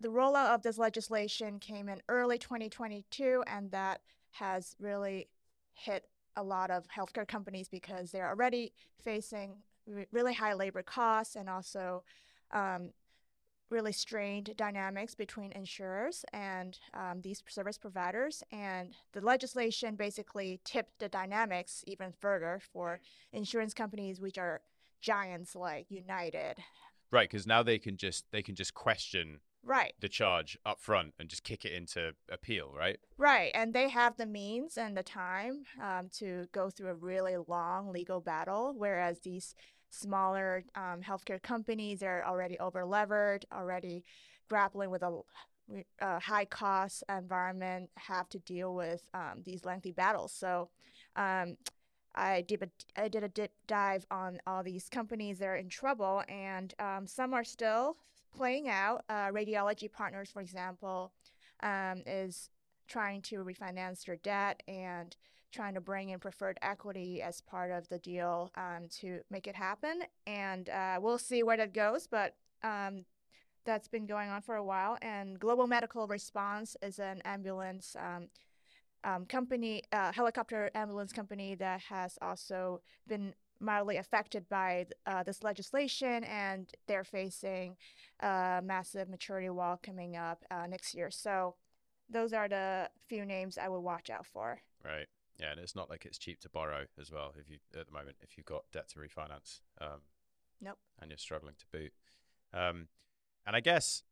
the 0.00 0.08
rollout 0.08 0.54
of 0.54 0.62
this 0.62 0.78
legislation 0.78 1.58
came 1.58 1.88
in 1.88 2.02
early 2.08 2.36
2022, 2.36 3.44
and 3.46 3.70
that 3.70 4.00
has 4.32 4.74
really 4.78 5.28
hit 5.72 6.06
a 6.36 6.42
lot 6.42 6.70
of 6.70 6.86
healthcare 6.88 7.26
companies 7.26 7.68
because 7.68 8.10
they're 8.10 8.28
already 8.28 8.72
facing 9.02 9.56
really 10.12 10.34
high 10.34 10.54
labor 10.54 10.82
costs 10.82 11.36
and 11.36 11.48
also 11.48 12.02
um, 12.52 12.90
really 13.70 13.92
strained 13.92 14.54
dynamics 14.56 15.14
between 15.14 15.50
insurers 15.52 16.24
and 16.32 16.78
um, 16.94 17.20
these 17.22 17.42
service 17.48 17.78
providers. 17.78 18.42
And 18.52 18.90
the 19.12 19.20
legislation 19.20 19.96
basically 19.96 20.60
tipped 20.64 20.98
the 20.98 21.08
dynamics 21.08 21.82
even 21.86 22.12
further 22.20 22.60
for 22.72 23.00
insurance 23.32 23.74
companies, 23.74 24.20
which 24.20 24.38
are 24.38 24.60
giants 25.00 25.56
like 25.56 25.86
United. 25.90 26.56
Right, 27.10 27.28
because 27.28 27.46
now 27.46 27.62
they 27.62 27.78
can 27.78 27.96
just 27.96 28.24
they 28.30 28.42
can 28.42 28.54
just 28.54 28.74
question 28.74 29.40
right. 29.64 29.94
the 30.00 30.08
charge 30.08 30.58
up 30.64 30.80
front 30.80 31.14
and 31.18 31.28
just 31.28 31.44
kick 31.44 31.64
it 31.64 31.72
into 31.72 32.12
appeal 32.30 32.72
right? 32.76 32.98
Right 33.16 33.50
and 33.54 33.72
they 33.72 33.88
have 33.88 34.16
the 34.16 34.26
means 34.26 34.76
and 34.76 34.96
the 34.96 35.02
time 35.02 35.64
um, 35.82 36.08
to 36.18 36.46
go 36.52 36.70
through 36.70 36.90
a 36.90 36.94
really 36.94 37.36
long 37.46 37.92
legal 37.92 38.20
battle 38.20 38.74
whereas 38.76 39.20
these 39.20 39.54
smaller 39.90 40.64
um, 40.74 41.02
healthcare 41.02 41.42
companies 41.42 42.02
are 42.02 42.24
already 42.24 42.58
over 42.58 42.84
levered 42.84 43.44
already 43.52 44.04
grappling 44.52 44.90
with 44.90 45.02
a, 45.02 45.20
a, 46.00 46.18
high 46.18 46.44
cost 46.44 47.02
environment 47.08 47.88
have 47.96 48.28
to 48.28 48.38
deal 48.40 48.74
with 48.74 49.08
um, 49.14 49.42
these 49.44 49.64
lengthy 49.64 49.92
battles. 49.92 50.30
So 50.32 50.68
um, 51.16 51.56
I 52.14 52.42
did 52.42 52.62
a, 52.62 53.00
I 53.00 53.08
did 53.08 53.24
a 53.24 53.28
deep 53.28 53.50
dive 53.66 54.06
on 54.10 54.40
all 54.46 54.62
these 54.62 54.90
companies 54.90 55.38
that 55.38 55.46
are 55.46 55.56
in 55.56 55.70
trouble, 55.70 56.22
and 56.28 56.74
um, 56.78 57.06
some 57.06 57.32
are 57.32 57.44
still 57.44 57.96
playing 58.32 58.68
out. 58.68 59.04
Uh, 59.08 59.28
Radiology 59.28 59.90
Partners, 59.90 60.30
for 60.30 60.40
example, 60.40 61.12
um, 61.62 62.02
is 62.06 62.50
trying 62.88 63.22
to 63.22 63.44
refinance 63.44 64.04
their 64.04 64.16
debt 64.16 64.62
and 64.68 65.16
trying 65.52 65.74
to 65.74 65.80
bring 65.80 66.10
in 66.10 66.18
preferred 66.18 66.58
equity 66.62 67.22
as 67.22 67.40
part 67.42 67.70
of 67.70 67.88
the 67.88 67.98
deal 67.98 68.50
um, 68.56 68.88
to 69.00 69.20
make 69.30 69.46
it 69.46 69.54
happen. 69.54 70.02
And 70.26 70.68
uh, 70.68 70.98
we'll 71.00 71.18
see 71.18 71.42
where 71.42 71.56
that 71.58 71.74
goes, 71.74 72.06
but 72.06 72.34
um, 72.62 73.04
that's 73.64 73.88
been 73.88 74.06
going 74.06 74.30
on 74.30 74.42
for 74.42 74.56
a 74.56 74.64
while. 74.64 74.98
And 75.02 75.38
Global 75.38 75.66
Medical 75.66 76.06
Response 76.06 76.76
is 76.82 76.98
an 76.98 77.20
ambulance 77.24 77.96
um, 77.98 78.28
um 79.04 79.26
company, 79.26 79.82
uh, 79.92 80.12
helicopter 80.12 80.70
ambulance 80.74 81.12
company 81.12 81.56
that 81.56 81.80
has 81.80 82.18
also 82.22 82.80
been 83.08 83.34
mildly 83.62 83.96
affected 83.96 84.48
by 84.48 84.86
uh, 85.06 85.22
this 85.22 85.42
legislation, 85.42 86.24
and 86.24 86.70
they're 86.86 87.04
facing 87.04 87.76
a 88.20 88.60
massive 88.62 89.08
maturity 89.08 89.48
wall 89.48 89.78
coming 89.82 90.16
up 90.16 90.44
uh, 90.50 90.66
next 90.66 90.94
year. 90.94 91.10
So 91.10 91.54
those 92.10 92.32
are 92.32 92.48
the 92.48 92.90
few 93.08 93.24
names 93.24 93.56
I 93.56 93.68
would 93.68 93.80
watch 93.80 94.10
out 94.10 94.26
for. 94.26 94.60
Right. 94.84 95.06
Yeah, 95.40 95.52
and 95.52 95.60
it's 95.60 95.74
not 95.74 95.88
like 95.88 96.04
it's 96.04 96.18
cheap 96.18 96.40
to 96.40 96.48
borrow 96.50 96.84
as 97.00 97.10
well. 97.10 97.32
If 97.38 97.48
you 97.48 97.56
at 97.78 97.86
the 97.86 97.92
moment, 97.92 98.16
if 98.20 98.36
you've 98.36 98.46
got 98.46 98.64
debt 98.72 98.88
to 98.90 98.98
refinance, 98.98 99.60
um, 99.80 100.02
nope, 100.60 100.78
and 101.00 101.10
you're 101.10 101.18
struggling 101.18 101.54
to 101.58 101.64
boot, 101.72 101.92
um, 102.52 102.88
and 103.46 103.56
I 103.56 103.60
guess 103.60 104.02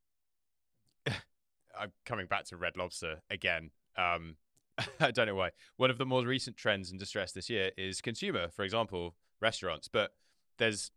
I'm 1.06 1.92
coming 2.06 2.26
back 2.26 2.46
to 2.46 2.56
Red 2.56 2.76
Lobster 2.76 3.20
again. 3.30 3.70
Um, 3.96 4.36
I 5.00 5.10
don't 5.10 5.26
know 5.26 5.34
why. 5.34 5.50
One 5.76 5.90
of 5.90 5.98
the 5.98 6.06
more 6.06 6.24
recent 6.24 6.56
trends 6.56 6.90
in 6.90 6.98
distress 6.98 7.32
this 7.32 7.50
year 7.50 7.70
is 7.76 8.00
consumer. 8.00 8.48
For 8.48 8.64
example, 8.64 9.14
restaurants, 9.40 9.88
but 9.88 10.12
there's 10.58 10.90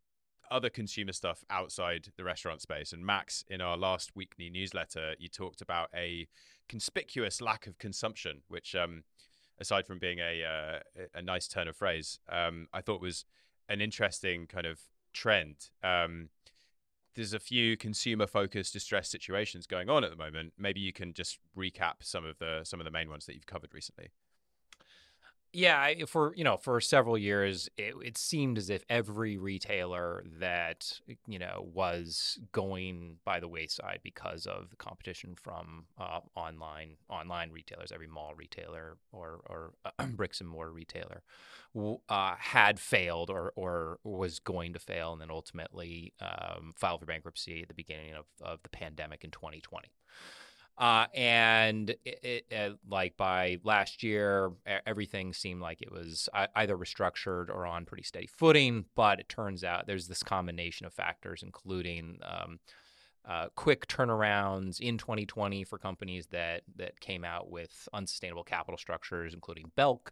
other 0.52 0.70
consumer 0.70 1.14
stuff 1.14 1.44
outside 1.50 2.10
the 2.18 2.24
restaurant 2.24 2.62
space. 2.62 2.94
And 2.94 3.06
Max, 3.06 3.44
in 3.50 3.62
our 3.62 3.78
last 3.78 4.16
weekly 4.16 4.50
newsletter, 4.50 5.16
you 5.18 5.30
talked 5.30 5.62
about 5.62 5.90
a 5.96 6.28
conspicuous 6.70 7.42
lack 7.42 7.66
of 7.68 7.78
consumption, 7.78 8.42
which 8.48 8.76
um, 8.76 9.04
aside 9.60 9.88
from 9.88 10.00
being 10.00 10.20
a 10.20 10.44
uh, 10.44 10.80
a 11.14 11.22
nice 11.22 11.48
turn 11.48 11.68
of 11.68 11.76
phrase, 11.76 12.20
um, 12.30 12.68
I 12.74 12.82
thought 12.82 13.02
was 13.02 13.26
an 13.70 13.82
interesting 13.82 14.48
kind 14.48 14.66
of 14.66 14.80
trend. 15.14 15.70
Um, 15.84 16.30
there's 17.16 17.34
a 17.34 17.40
few 17.40 17.78
consumer 17.78 18.26
focused 18.28 18.74
distress 18.74 19.08
situations 19.10 19.68
going 19.68 19.90
on 19.90 20.04
at 20.04 20.10
the 20.10 20.16
moment. 20.16 20.54
Maybe 20.58 20.80
you 20.80 20.92
can 20.92 21.14
just 21.14 21.38
recap 21.58 21.96
some 22.02 22.26
of 22.26 22.38
the 22.40 22.62
some 22.64 22.80
of 22.80 22.86
the 22.86 22.92
main 22.92 23.10
ones 23.10 23.26
that 23.26 23.36
you've 23.36 23.46
covered 23.46 23.74
recently. 23.74 24.10
Yeah, 25.56 26.06
for 26.08 26.34
you 26.36 26.44
know, 26.44 26.58
for 26.58 26.82
several 26.82 27.16
years, 27.16 27.70
it, 27.78 27.94
it, 28.04 28.18
seemed 28.18 28.58
as 28.58 28.72
if 28.72 28.84
every 28.90 29.38
retailer 29.38 30.26
that 30.40 31.00
you 31.28 31.38
know 31.38 31.70
was 31.72 32.40
going 32.52 33.18
by 33.24 33.40
the 33.40 33.48
wayside 33.48 34.00
because 34.04 34.48
of 34.48 34.72
the 34.72 34.76
competition 34.76 35.36
from 35.36 35.86
uh, 36.00 36.22
online 36.36 36.98
online 37.08 37.52
retailers, 37.52 37.92
every 37.92 38.08
mall 38.08 38.34
retailer 38.36 38.98
or 39.12 39.42
or 39.46 39.74
uh, 39.86 40.06
bricks 40.16 40.42
and 40.42 40.50
mortar 40.50 40.72
retailer, 40.72 41.22
uh, 42.10 42.34
had 42.40 42.80
failed 42.80 43.30
or 43.30 43.54
or 43.56 44.00
was 44.04 44.40
going 44.40 44.74
to 44.74 44.80
fail, 44.80 45.14
and 45.14 45.22
then 45.22 45.30
ultimately 45.30 46.14
um, 46.20 46.74
filed 46.76 47.00
for 47.00 47.06
bankruptcy 47.06 47.62
at 47.62 47.68
the 47.68 47.76
beginning 47.76 48.16
of, 48.16 48.26
of 48.42 48.64
the 48.64 48.70
pandemic 48.70 49.24
in 49.24 49.30
2020. 49.30 49.88
Uh, 50.78 51.06
and 51.14 51.92
it, 51.92 52.20
it, 52.24 52.46
it, 52.50 52.78
like 52.90 53.16
by 53.16 53.60
last 53.64 54.02
year, 54.02 54.52
everything 54.88 55.32
seemed 55.32 55.62
like 55.62 55.82
it 55.82 55.92
was 55.92 56.28
either 56.56 56.76
restructured 56.76 57.50
or 57.50 57.66
on 57.66 57.86
pretty 57.86 58.04
steady 58.04 58.28
footing. 58.28 58.86
But 58.96 59.20
it 59.20 59.30
turns 59.30 59.64
out 59.64 59.86
there's 59.86 60.08
this 60.08 60.24
combination 60.24 60.88
of 60.88 60.94
factors, 60.94 61.44
including 61.44 62.18
um, 62.24 62.60
uh, 63.26 63.48
quick 63.56 63.88
turnarounds 63.88 64.80
in 64.80 64.98
2020 64.98 65.64
for 65.64 65.78
companies 65.78 66.28
that 66.28 66.64
that 66.76 67.00
came 67.00 67.24
out 67.24 67.50
with 67.50 67.88
unsustainable 67.94 68.44
capital 68.44 68.78
structures, 68.78 69.34
including 69.34 69.72
Belk 69.76 70.12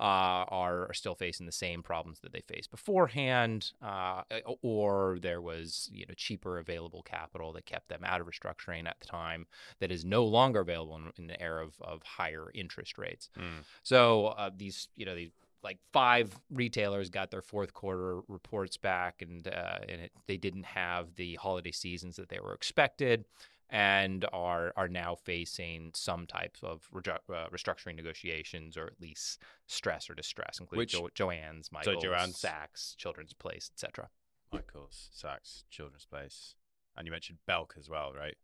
uh, 0.00 0.48
are, 0.48 0.88
are 0.88 0.94
still 0.94 1.14
facing 1.14 1.44
the 1.44 1.52
same 1.52 1.82
problems 1.82 2.20
that 2.20 2.32
they 2.32 2.40
faced 2.40 2.70
beforehand, 2.70 3.72
uh, 3.82 4.22
or 4.62 5.18
there 5.20 5.42
was 5.42 5.90
you 5.92 6.06
know 6.06 6.14
cheaper 6.16 6.58
available 6.58 7.02
capital 7.02 7.52
that 7.52 7.66
kept 7.66 7.88
them 7.90 8.00
out 8.02 8.20
of 8.20 8.26
restructuring 8.26 8.88
at 8.88 8.98
the 9.00 9.06
time 9.06 9.46
that 9.78 9.92
is 9.92 10.04
no 10.04 10.24
longer 10.24 10.60
available 10.60 10.96
in, 10.96 11.12
in 11.18 11.26
the 11.26 11.40
era 11.40 11.62
of, 11.62 11.74
of 11.82 12.02
higher 12.02 12.50
interest 12.54 12.96
rates. 12.96 13.28
Mm. 13.38 13.64
So 13.82 14.28
uh, 14.28 14.50
these 14.56 14.88
you 14.96 15.04
know 15.04 15.14
these 15.14 15.32
like 15.62 15.78
five 15.92 16.34
retailers 16.50 17.10
got 17.10 17.30
their 17.30 17.42
fourth 17.42 17.74
quarter 17.74 18.20
reports 18.26 18.78
back, 18.78 19.20
and 19.20 19.46
uh, 19.46 19.80
and 19.86 20.00
it, 20.00 20.12
they 20.26 20.38
didn't 20.38 20.64
have 20.64 21.14
the 21.16 21.34
holiday 21.34 21.72
seasons 21.72 22.16
that 22.16 22.30
they 22.30 22.40
were 22.40 22.54
expected 22.54 23.26
and 23.70 24.26
are 24.32 24.72
are 24.76 24.88
now 24.88 25.14
facing 25.14 25.92
some 25.94 26.26
type 26.26 26.56
of 26.62 26.88
reju- 26.92 27.12
uh, 27.32 27.48
restructuring 27.52 27.94
negotiations 27.96 28.76
or 28.76 28.86
at 28.86 29.00
least 29.00 29.40
stress 29.66 30.10
or 30.10 30.14
distress, 30.14 30.58
including 30.60 30.80
Which, 30.80 30.92
jo- 30.92 31.08
Joann's, 31.14 31.70
Michael's, 31.70 32.02
so 32.02 32.08
Joann's, 32.08 32.42
Saks, 32.42 32.96
Children's 32.96 33.32
Place, 33.32 33.70
etc. 33.72 34.08
Michael's, 34.52 35.10
Saks, 35.16 35.62
Children's 35.70 36.04
Place, 36.04 36.56
and 36.96 37.06
you 37.06 37.12
mentioned 37.12 37.38
Belk 37.46 37.74
as 37.78 37.88
well, 37.88 38.12
right? 38.12 38.36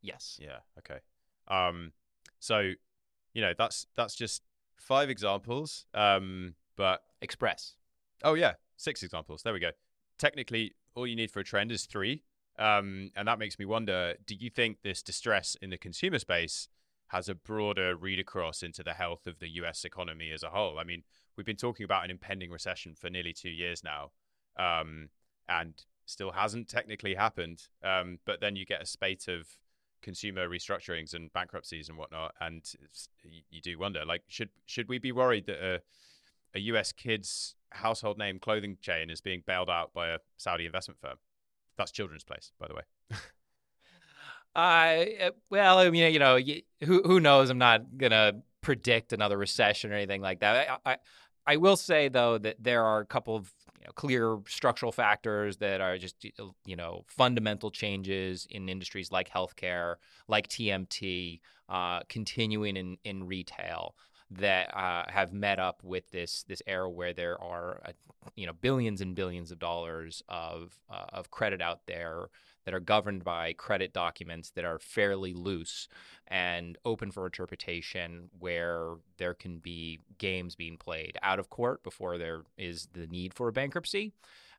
Yes. 0.00 0.38
Yeah. 0.40 0.58
Okay. 0.78 0.98
Um, 1.48 1.92
so 2.40 2.72
you 3.32 3.42
know 3.42 3.52
that's 3.56 3.86
that's 3.96 4.16
just 4.16 4.42
five 4.76 5.08
examples, 5.08 5.86
um, 5.94 6.54
but 6.76 7.02
Express. 7.20 7.74
Oh 8.24 8.34
yeah, 8.34 8.54
six 8.76 9.02
examples. 9.04 9.42
There 9.42 9.52
we 9.52 9.60
go. 9.60 9.70
Technically, 10.18 10.74
all 10.94 11.06
you 11.06 11.16
need 11.16 11.30
for 11.30 11.40
a 11.40 11.44
trend 11.44 11.70
is 11.70 11.86
three. 11.86 12.24
Um, 12.58 13.10
and 13.16 13.26
that 13.28 13.38
makes 13.38 13.58
me 13.58 13.64
wonder 13.64 14.14
do 14.26 14.34
you 14.34 14.50
think 14.50 14.78
this 14.82 15.02
distress 15.02 15.56
in 15.62 15.70
the 15.70 15.78
consumer 15.78 16.18
space 16.18 16.68
has 17.08 17.28
a 17.28 17.34
broader 17.34 17.96
read 17.96 18.18
across 18.18 18.62
into 18.62 18.82
the 18.82 18.94
health 18.94 19.26
of 19.26 19.38
the 19.38 19.48
US 19.48 19.84
economy 19.84 20.30
as 20.32 20.42
a 20.42 20.50
whole? 20.50 20.78
I 20.78 20.84
mean, 20.84 21.02
we've 21.36 21.46
been 21.46 21.56
talking 21.56 21.84
about 21.84 22.04
an 22.04 22.10
impending 22.10 22.50
recession 22.50 22.94
for 22.94 23.10
nearly 23.10 23.32
two 23.32 23.50
years 23.50 23.82
now, 23.82 24.12
um, 24.58 25.08
and 25.48 25.74
still 26.06 26.32
hasn't 26.32 26.68
technically 26.68 27.14
happened. 27.14 27.64
Um, 27.82 28.18
but 28.24 28.40
then 28.40 28.56
you 28.56 28.66
get 28.66 28.82
a 28.82 28.86
spate 28.86 29.28
of 29.28 29.46
consumer 30.02 30.48
restructurings 30.48 31.14
and 31.14 31.32
bankruptcies 31.32 31.88
and 31.88 31.96
whatnot, 31.96 32.34
and 32.40 32.70
you 33.50 33.60
do 33.60 33.78
wonder, 33.78 34.04
like, 34.04 34.22
should 34.28 34.50
should 34.66 34.88
we 34.88 34.98
be 34.98 35.12
worried 35.12 35.46
that 35.46 35.64
a, 35.64 35.80
a 36.54 36.60
US 36.60 36.92
kids 36.92 37.54
household 37.70 38.18
name 38.18 38.38
clothing 38.38 38.76
chain 38.80 39.08
is 39.10 39.20
being 39.20 39.42
bailed 39.46 39.70
out 39.70 39.94
by 39.94 40.08
a 40.08 40.18
Saudi 40.36 40.66
investment 40.66 41.00
firm? 41.00 41.16
That's 41.76 41.90
Children's 41.90 42.24
Place, 42.24 42.52
by 42.58 42.68
the 42.68 42.74
way. 42.74 42.82
uh, 44.54 45.30
well, 45.50 45.78
I 45.78 45.90
mean, 45.90 46.12
you 46.12 46.18
know, 46.18 46.38
who 46.84 47.02
who 47.02 47.20
knows? 47.20 47.50
I'm 47.50 47.58
not 47.58 47.96
gonna 47.96 48.42
predict 48.60 49.12
another 49.12 49.36
recession 49.38 49.92
or 49.92 49.96
anything 49.96 50.22
like 50.22 50.40
that. 50.40 50.68
I, 50.84 50.92
I, 50.92 50.96
I 51.46 51.56
will 51.56 51.76
say 51.76 52.08
though 52.08 52.38
that 52.38 52.56
there 52.62 52.84
are 52.84 53.00
a 53.00 53.06
couple 53.06 53.36
of 53.36 53.52
you 53.80 53.86
know, 53.86 53.92
clear 53.92 54.38
structural 54.46 54.92
factors 54.92 55.56
that 55.58 55.80
are 55.80 55.98
just 55.98 56.24
you 56.64 56.76
know 56.76 57.04
fundamental 57.08 57.70
changes 57.70 58.46
in 58.50 58.68
industries 58.68 59.10
like 59.10 59.30
healthcare, 59.30 59.96
like 60.28 60.48
TMT, 60.48 61.40
uh, 61.68 62.00
continuing 62.08 62.76
in 62.76 62.96
in 63.04 63.24
retail 63.24 63.94
that 64.38 64.74
uh, 64.76 65.04
have 65.08 65.32
met 65.32 65.58
up 65.58 65.82
with 65.82 66.10
this 66.10 66.44
this 66.48 66.62
era 66.66 66.88
where 66.88 67.12
there 67.12 67.40
are 67.40 67.80
uh, 67.84 67.92
you 68.34 68.46
know 68.46 68.52
billions 68.52 69.00
and 69.00 69.14
billions 69.14 69.50
of 69.50 69.58
dollars 69.58 70.22
of 70.28 70.74
uh, 70.90 71.06
of 71.12 71.30
credit 71.30 71.60
out 71.60 71.80
there 71.86 72.26
that 72.64 72.74
are 72.74 72.80
governed 72.80 73.24
by 73.24 73.52
credit 73.54 73.92
documents 73.92 74.50
that 74.50 74.64
are 74.64 74.78
fairly 74.78 75.34
loose 75.34 75.88
and 76.28 76.78
open 76.84 77.10
for 77.10 77.26
interpretation 77.26 78.30
where 78.38 78.94
there 79.18 79.34
can 79.34 79.58
be 79.58 79.98
games 80.18 80.54
being 80.54 80.76
played 80.76 81.18
out 81.22 81.38
of 81.38 81.50
court 81.50 81.82
before 81.82 82.18
there 82.18 82.42
is 82.56 82.88
the 82.92 83.06
need 83.08 83.34
for 83.34 83.48
a 83.48 83.52
bankruptcy 83.52 84.12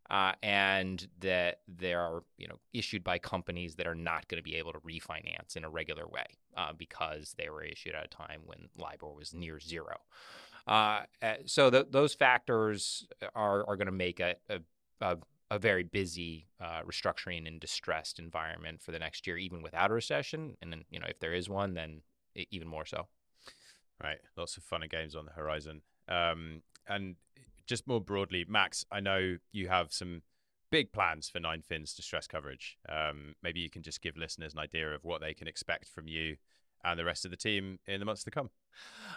uh, 0.10 0.34
and 0.42 1.08
that 1.20 1.60
they 1.68 1.94
are 1.94 2.24
you 2.38 2.48
know 2.48 2.60
issued 2.74 3.04
by 3.04 3.18
companies 3.18 3.76
that 3.76 3.88
are 3.88 3.96
not 3.96 4.28
going 4.28 4.38
to 4.38 4.44
be 4.44 4.56
able 4.56 4.74
to 4.74 4.80
refinance 4.80 5.56
in 5.56 5.64
a 5.64 5.70
regular 5.70 6.08
way 6.08 6.26
uh, 6.58 6.74
because 6.78 7.36
they 7.38 7.50
were 7.50 7.64
issued 7.64 7.96
at 7.96 8.06
a 8.06 8.10
time 8.10 8.42
when 8.46 8.70
LIBOR 8.78 9.14
was 9.14 9.34
near 9.34 9.60
zero. 9.60 9.98
Uh, 10.68 11.02
eh, 11.22 11.38
so 11.46 11.70
th- 11.70 11.88
those 11.92 12.14
factors 12.14 13.08
are 13.36 13.68
are 13.68 13.76
going 13.76 13.88
to 13.88 13.92
make 13.92 14.20
a, 14.20 14.36
a, 14.50 14.60
a 15.02 15.18
a 15.52 15.60
very 15.60 15.84
busy 15.84 16.48
uh, 16.60 16.82
restructuring 16.82 17.48
and 17.48 17.60
distressed 17.60 18.18
environment 18.18 18.82
for 18.82 18.92
the 18.92 18.98
next 18.98 19.28
year, 19.28 19.38
even 19.38 19.62
without 19.62 19.92
a 19.92 19.94
recession. 19.94 20.58
And 20.62 20.72
then, 20.72 20.84
you 20.90 21.00
know, 21.00 21.06
if 21.08 21.20
there 21.20 21.34
is 21.34 21.48
one, 21.48 21.76
then 21.76 22.02
even 22.50 22.68
more 22.68 22.86
so. 22.86 23.08
Right, 24.02 24.18
lots 24.36 24.58
of 24.58 24.64
fun 24.64 24.82
and 24.82 24.92
games 24.92 25.16
on 25.16 25.26
the 25.26 25.32
horizon. 25.32 25.82
Um, 26.10 26.64
and 26.88 27.16
just 27.68 27.88
more 27.88 28.02
broadly, 28.02 28.46
Max, 28.48 28.86
I 28.92 29.00
know 29.00 29.38
you 29.52 29.68
have 29.68 29.94
some 29.94 30.22
big 30.72 30.92
plans 30.92 31.30
for 31.30 31.40
Nine 31.40 31.62
Fins 31.62 31.94
distress 31.94 32.28
coverage. 32.28 32.78
Um, 32.90 33.36
maybe 33.44 33.60
you 33.60 33.70
can 33.70 33.84
just 33.84 34.02
give 34.02 34.18
listeners 34.18 34.54
an 34.54 34.60
idea 34.60 34.94
of 34.94 35.04
what 35.04 35.22
they 35.22 35.34
can 35.34 35.48
expect 35.48 35.88
from 35.88 36.08
you 36.08 36.38
and 36.84 37.00
the 37.00 37.06
rest 37.06 37.26
of 37.26 37.32
the 37.32 37.38
team 37.38 37.80
in 37.88 38.00
the 38.00 38.06
months 38.06 38.24
to 38.24 38.32
come. 38.32 38.50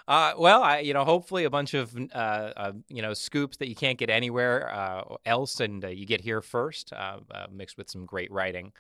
Uh, 0.07 0.35
well, 0.39 0.63
I, 0.63 0.81
you 0.81 0.93
know, 0.93 1.05
hopefully 1.05 1.45
a 1.45 1.51
bunch 1.51 1.75
of 1.75 1.97
uh, 2.15 2.19
uh, 2.19 2.73
you 2.89 3.03
know 3.03 3.15
scoops 3.15 3.57
that 3.57 3.69
you 3.69 3.75
can't 3.75 3.99
get 3.99 4.11
anywhere 4.11 4.73
uh, 4.73 5.17
else, 5.25 5.61
and 5.61 5.85
uh, 5.85 5.89
you 5.89 6.07
get 6.07 6.21
here 6.21 6.43
first, 6.43 6.93
uh, 6.93 7.19
mixed 7.51 7.77
with 7.77 7.91
some 7.91 8.05
great 8.05 8.31
writing. 8.31 8.73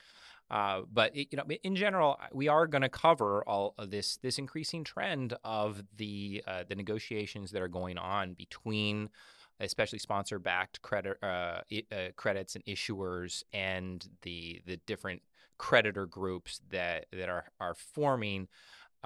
but 0.49 1.17
it, 1.17 1.29
you 1.31 1.37
know, 1.39 1.45
in 1.63 1.75
general, 1.75 2.21
we 2.33 2.49
are 2.49 2.67
going 2.67 2.83
to 2.83 2.89
cover 2.89 3.43
all 3.49 3.75
this 3.87 4.19
this 4.19 4.39
increasing 4.39 4.85
trend 4.85 5.35
of 5.45 5.83
the 5.97 6.45
the 6.69 6.75
negotiations 6.75 7.51
that 7.53 7.63
are 7.63 7.69
going 7.69 7.99
on 7.99 8.35
between 8.35 9.09
especially 9.61 9.99
sponsor 9.99 10.38
backed 10.38 10.83
credit 10.83 11.16
uh, 11.23 11.61
uh, 11.92 12.09
credits 12.16 12.55
and 12.55 12.64
issuers 12.64 13.42
and 13.53 14.09
the 14.23 14.61
the 14.66 14.77
different 14.87 15.23
creditor 15.59 16.07
groups 16.07 16.61
that 16.71 17.07
that 17.12 17.29
are 17.29 17.47
are 17.61 17.75
forming 17.75 18.49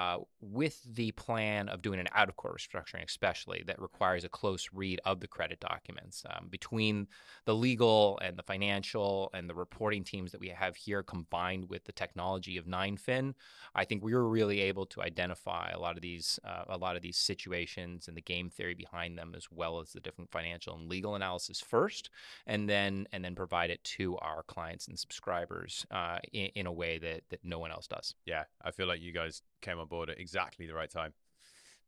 uh, 0.00 0.16
with 0.40 0.82
the 0.94 1.10
plan 1.12 1.68
of 1.68 1.82
doing 1.82 2.00
an 2.00 2.06
out 2.14 2.30
of 2.30 2.36
court 2.36 2.58
restructuring, 2.58 3.04
especially 3.04 3.62
that 3.66 3.78
requires 3.78 4.24
a 4.24 4.30
close 4.30 4.70
read 4.72 4.98
of 5.04 5.20
the 5.20 5.28
credit 5.28 5.60
documents 5.60 6.24
um, 6.30 6.46
between 6.48 7.06
the 7.44 7.54
legal 7.54 8.18
and 8.22 8.38
the 8.38 8.42
financial 8.42 9.28
and 9.34 9.48
the 9.48 9.54
reporting 9.54 10.02
teams 10.02 10.32
that 10.32 10.40
we 10.40 10.48
have 10.48 10.74
here, 10.74 11.02
combined 11.02 11.68
with 11.68 11.84
the 11.84 11.92
technology 11.92 12.56
of 12.56 12.64
NineFin. 12.64 13.34
I 13.74 13.84
think 13.84 14.02
we 14.02 14.14
were 14.14 14.26
really 14.26 14.60
able 14.60 14.86
to 14.86 15.02
identify 15.02 15.70
a 15.70 15.78
lot 15.78 15.96
of 15.96 16.02
these 16.02 16.40
uh, 16.44 16.64
a 16.68 16.78
lot 16.78 16.96
of 16.96 17.02
these 17.02 17.18
situations 17.18 18.08
and 18.08 18.16
the 18.16 18.22
game 18.22 18.48
theory 18.48 18.74
behind 18.74 19.18
them, 19.18 19.34
as 19.36 19.48
well 19.50 19.80
as 19.80 19.92
the 19.92 20.00
different 20.00 20.30
financial 20.30 20.74
and 20.76 20.88
legal 20.88 21.14
analysis 21.14 21.60
first, 21.60 22.08
and 22.46 22.70
then 22.70 23.06
and 23.12 23.22
then 23.22 23.34
provide 23.34 23.68
it 23.68 23.84
to 23.84 24.16
our 24.18 24.42
clients 24.44 24.88
and 24.88 24.98
subscribers 24.98 25.84
uh, 25.90 26.18
in, 26.32 26.46
in 26.54 26.66
a 26.66 26.72
way 26.72 26.96
that 26.96 27.20
that 27.28 27.44
no 27.44 27.58
one 27.58 27.70
else 27.70 27.86
does. 27.86 28.14
Yeah, 28.24 28.44
I 28.64 28.70
feel 28.70 28.86
like 28.86 29.02
you 29.02 29.12
guys 29.12 29.42
came 29.60 29.78
on 29.78 29.86
board 29.86 30.10
at 30.10 30.18
exactly 30.18 30.66
the 30.66 30.74
right 30.74 30.90
time. 30.90 31.12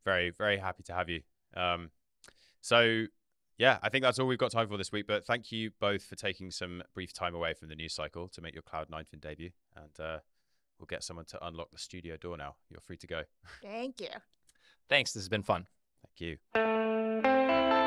Very, 0.05 0.31
very 0.31 0.59
happy 0.59 0.83
to 0.85 0.93
have 0.93 1.09
you. 1.09 1.21
Um, 1.57 1.91
so, 2.61 3.05
yeah, 3.59 3.79
I 3.83 3.89
think 3.89 4.03
that's 4.03 4.19
all 4.19 4.27
we've 4.27 4.39
got 4.39 4.51
time 4.51 4.69
for 4.69 4.77
this 4.77 4.93
week. 4.93 5.07
But 5.07 5.25
thank 5.25 5.53
you 5.53 5.71
both 5.81 6.03
for 6.05 6.17
taking 6.17 6.51
some 6.51 6.83
brief 6.95 7.13
time 7.13 7.35
away 7.35 7.55
from 7.55 7.69
the 7.69 7.77
news 7.77 7.95
cycle 7.95 8.29
to 8.29 8.41
make 8.41 8.55
your 8.55 8.63
Cloud 8.63 8.91
Nine 8.91 9.05
Fin 9.05 9.21
debut. 9.21 9.51
And 9.77 10.01
uh, 10.01 10.19
we'll 10.79 10.87
get 10.87 11.05
someone 11.05 11.27
to 11.27 11.47
unlock 11.47 11.71
the 11.71 11.79
studio 11.79 12.17
door 12.17 12.37
now. 12.37 12.57
You're 12.71 12.81
free 12.81 12.97
to 12.99 13.07
go. 13.07 13.23
Thank 13.63 14.01
you. 14.01 14.09
Thanks. 14.89 15.13
This 15.13 15.23
has 15.23 15.29
been 15.29 15.43
fun. 15.43 15.67
Thank 16.05 16.39
you. 16.55 17.82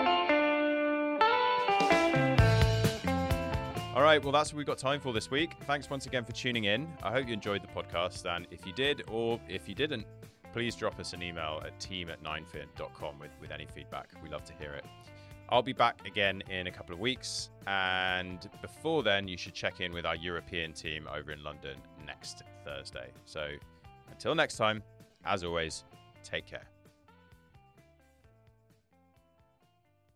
All 3.96 4.02
right, 4.02 4.22
well, 4.22 4.34
that's 4.34 4.52
what 4.52 4.58
we've 4.58 4.68
got 4.68 4.78
time 4.78 5.00
for 5.00 5.14
this 5.14 5.32
week. 5.32 5.54
Thanks 5.68 5.90
once 5.90 6.06
again 6.06 6.26
for 6.26 6.34
tuning 6.34 6.66
in. 6.66 6.86
I 7.02 7.14
hope 7.14 7.28
you 7.28 7.34
enjoyed 7.34 7.64
the 7.64 7.70
podcast. 7.70 8.26
And 8.26 8.46
if 8.52 8.66
you 8.66 8.74
did, 8.74 9.04
or 9.08 9.40
if 9.48 9.70
you 9.70 9.74
didn't, 9.74 10.06
please 10.52 10.76
drop 10.76 11.00
us 11.00 11.14
an 11.14 11.24
email 11.24 11.62
at 11.66 11.80
team 11.80 12.10
at 12.10 12.22
ninefin.com 12.22 13.20
with, 13.20 13.32
with 13.40 13.52
any 13.52 13.66
feedback. 13.66 14.10
We 14.22 14.28
love 14.28 14.44
to 14.46 14.54
hear 14.60 14.74
it. 14.74 14.84
I'll 15.48 15.64
be 15.64 15.72
back 15.72 16.06
again 16.06 16.44
in 16.50 16.68
a 16.68 16.72
couple 16.72 16.94
of 16.94 17.00
weeks. 17.00 17.52
And 17.68 18.50
before 18.62 19.02
then, 19.02 19.30
you 19.30 19.38
should 19.38 19.54
check 19.54 19.80
in 19.80 19.94
with 19.94 20.06
our 20.06 20.18
European 20.18 20.74
team 20.74 21.08
over 21.08 21.32
in 21.32 21.42
London 21.42 21.78
next 22.06 22.44
Thursday. 22.66 23.12
So 23.24 23.48
until 24.12 24.36
next 24.36 24.58
time, 24.58 24.84
as 25.24 25.46
always, 25.46 25.86
take 26.22 26.46
care. 26.46 26.68